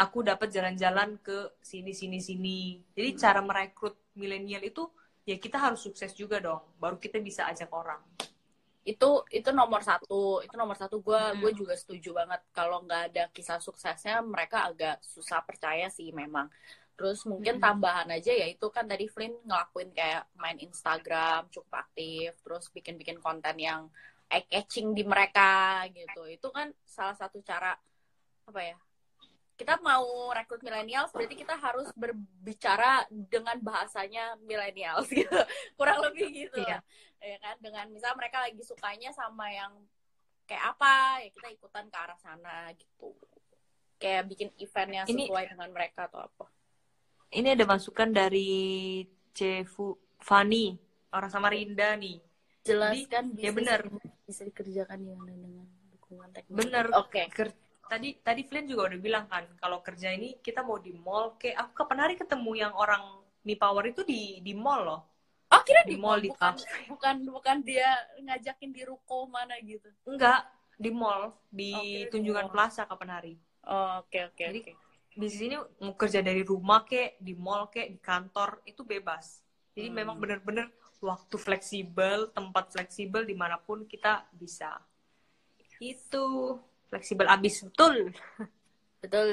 [0.00, 2.60] aku dapat jalan-jalan ke sini sini sini.
[2.96, 4.88] Jadi cara merekrut milenial itu
[5.28, 6.62] ya kita harus sukses juga dong.
[6.80, 8.00] Baru kita bisa ajak orang.
[8.84, 10.40] Itu itu nomor satu.
[10.40, 11.04] Itu nomor satu.
[11.04, 11.36] Gue Hmm.
[11.40, 12.40] gue juga setuju banget.
[12.56, 16.48] Kalau nggak ada kisah suksesnya mereka agak susah percaya sih memang
[17.00, 17.64] terus mungkin Hmm.
[17.64, 23.16] tambahan aja ya itu kan tadi Flynn ngelakuin kayak main Instagram cukup aktif terus bikin-bikin
[23.16, 23.88] konten yang
[24.28, 26.28] eye catching di mereka gitu.
[26.28, 27.72] Itu kan salah satu cara
[28.44, 28.76] apa ya
[29.56, 35.32] kita mau rekrut millennials berarti kita harus berbicara dengan bahasanya millennials gitu.
[35.74, 36.84] Kurang lebih gitu Iya.
[37.16, 37.56] ya kan?
[37.64, 39.72] Dengan misal mereka lagi sukanya sama yang
[40.44, 43.16] kayak apa ya kita ikutan ke arah sana gitu.
[43.96, 46.44] Kayak bikin event yang Ini- sesuai dengan mereka atau apa
[47.38, 48.50] ini ada masukan dari
[49.36, 50.74] Cefu Fani
[51.14, 52.18] orang Samarinda nih.
[52.66, 53.80] Jelas Jadi, ya benar.
[54.28, 55.66] bisa dikerjakan dengan dengan
[55.96, 56.60] dukungan teknologi.
[56.70, 56.86] Bener.
[56.94, 57.22] oke.
[57.32, 57.56] Ker-
[57.90, 61.56] tadi tadi Flynn juga udah bilang kan kalau kerja ini kita mau di mall kayak
[61.58, 63.02] aku kapan hari ketemu yang orang
[63.42, 65.00] Mi Power itu di di mall loh.
[65.50, 66.54] Oh kira Di di mall, mall di bukan
[66.86, 67.88] bukan bukan dia
[68.22, 69.90] ngajakin di ruko mana gitu?
[70.06, 70.46] Enggak
[70.78, 71.70] di mall di
[72.06, 72.54] di Tunjungan mall.
[72.54, 73.34] Plaza kapan hari.
[73.66, 74.72] Oh, oke oke Jadi, oke
[75.18, 79.42] bisnis ini mau kerja dari rumah kek di mall kek di kantor itu bebas
[79.74, 79.96] jadi Hmm.
[79.98, 80.66] memang bener-bener
[81.00, 84.70] waktu fleksibel tempat fleksibel di mana pun kita bisa
[85.80, 86.24] itu
[86.90, 88.12] fleksibel abis betul
[89.00, 89.30] Betul.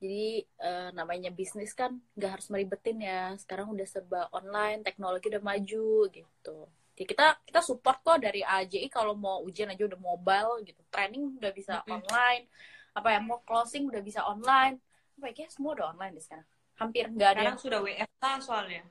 [0.00, 3.20] Jadi eh, namanya bisnis kan nggak harus meribetin ya.
[3.42, 6.56] Sekarang udah serba online, teknologi udah maju gitu.
[6.94, 10.80] Jadi kita kita support kok dari AJI kalau mau ujian aja udah mobile gitu.
[10.92, 11.94] Training udah bisa Mm-mm.
[11.96, 12.44] online.
[12.96, 14.76] Apa ya mau closing udah bisa online.
[15.24, 16.48] Apa ya kayak semua udah online deh sekarang.
[16.76, 17.40] Hampir nggak ada.
[17.40, 18.84] sekarang sudah WFH soalnya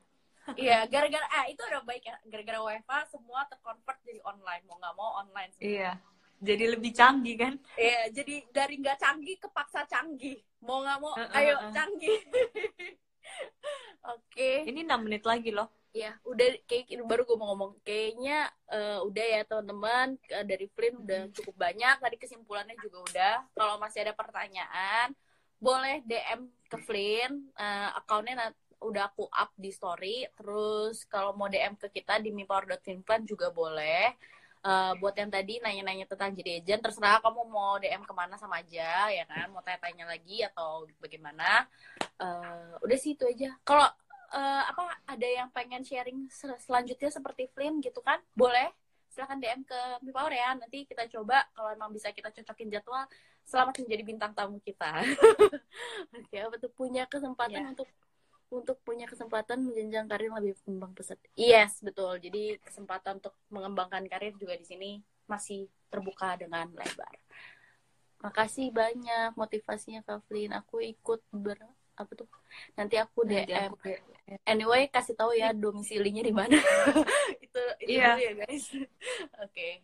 [0.65, 2.17] Iya, gara-gara ah itu udah baik ya.
[2.25, 4.65] Gara-gara WFH semua terconvert jadi online.
[4.65, 5.53] Mau nggak mau online.
[5.53, 5.69] semua.
[5.69, 5.91] iya
[6.43, 10.41] jadi lebih canggih kan Iya, jadi dari nggak canggih kepaksa canggih.
[10.65, 11.69] Mau nggak mau, Uh, uh, ayo uh.
[11.69, 12.17] canggih.
[14.17, 18.97] Oke, ini 6 menit lagi loh ya udah kayak baru gue mau ngomong kayaknya eh,
[19.05, 21.95] udah ya teman-teman Eh, dari Flynn udah cukup banyak.
[22.01, 23.35] Tadi kesimpulannya juga udah.
[23.53, 25.13] Kalau masih ada pertanyaan,
[25.65, 26.41] boleh DM
[26.71, 27.33] ke Flynn.
[27.55, 28.51] Eh, akunnya
[28.83, 30.27] udah aku up di story.
[30.37, 34.11] Terus kalau mau DM ke kita di mipower.finplan juga boleh.
[34.63, 38.63] Eh, buat yang tadi nanya-nanya tentang jadi agent, terserah kamu mau DM ke mana sama
[38.63, 39.51] aja, ya kan?
[39.51, 41.67] Mau tanya-tanya lagi atau bagaimana?
[42.19, 43.51] Eh, udah sih itu aja.
[43.67, 43.87] Kalau
[44.33, 48.19] eh, apa ada yang pengen sharing sel- selanjutnya seperti Flynn gitu kan?
[48.35, 48.71] Boleh.
[49.11, 50.55] Silahkan DM ke Mi Power ya.
[50.55, 53.05] Nanti kita coba kalau emang bisa kita cocokin jadwal.
[53.43, 55.03] Selamat menjadi bintang tamu kita.
[56.17, 57.69] Oke, apa tuh punya kesempatan Ya.
[57.71, 57.89] untuk
[58.53, 61.17] untuk punya kesempatan menjenjang karir lebih berkembang pesat.
[61.33, 62.21] Yes, betul.
[62.21, 64.89] Jadi kesempatan untuk mengembangkan karir juga di sini
[65.25, 67.17] masih terbuka dengan lebar.
[68.21, 70.53] Makasih banyak motivasinya Kak Flynn.
[70.53, 71.57] Aku ikut ber
[71.97, 72.29] apa tuh?
[72.77, 73.73] Nanti aku Nanti DM.
[73.73, 74.01] aku-
[74.45, 76.53] Anyway, kasih tahu ya domisilinya di mana.
[77.45, 78.65] itu itu dulu ya, guys.
[79.45, 79.81] Oke.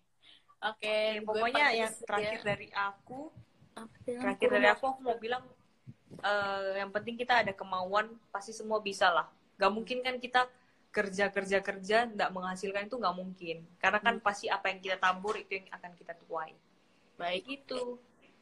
[0.60, 2.05] Oke, Oke, gue pokoknya yang ya.
[2.05, 3.48] terakhir dari aku yang
[4.03, 5.43] terakhir dari aku aku mau bilang
[6.24, 9.28] eh, yang penting kita ada kemauan pasti semua bisa lah.
[9.59, 10.47] Gak mungkin kan kita
[10.89, 13.57] kerja kerja kerja nggak menghasilkan itu nggak mungkin.
[13.78, 16.53] Karena kan pasti apa yang kita tabur itu yang akan kita tuai.
[17.20, 17.43] Baik.
[17.45, 17.99] gitu.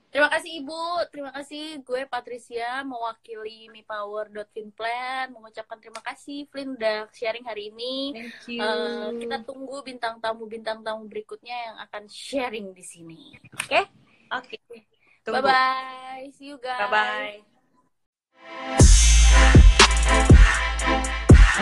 [0.07, 6.47] Terima kasih Ibu, terima kasih gue Patricia mewakili mipower.finplan mengucapkan terima kasih.
[6.47, 8.15] Flynn udah sharing hari ini.
[8.15, 8.63] thank you.
[8.63, 13.35] Eh, kita tunggu bintang tamu bintang tamu berikutnya yang akan sharing di sini.
[13.51, 13.83] Oke,
[14.31, 14.87] oke
[15.27, 15.43] Tunggu.
[15.43, 16.31] Bye bye.
[16.39, 16.87] See you guys.
[16.87, 17.43] Bye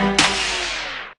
[0.06, 0.46] bye.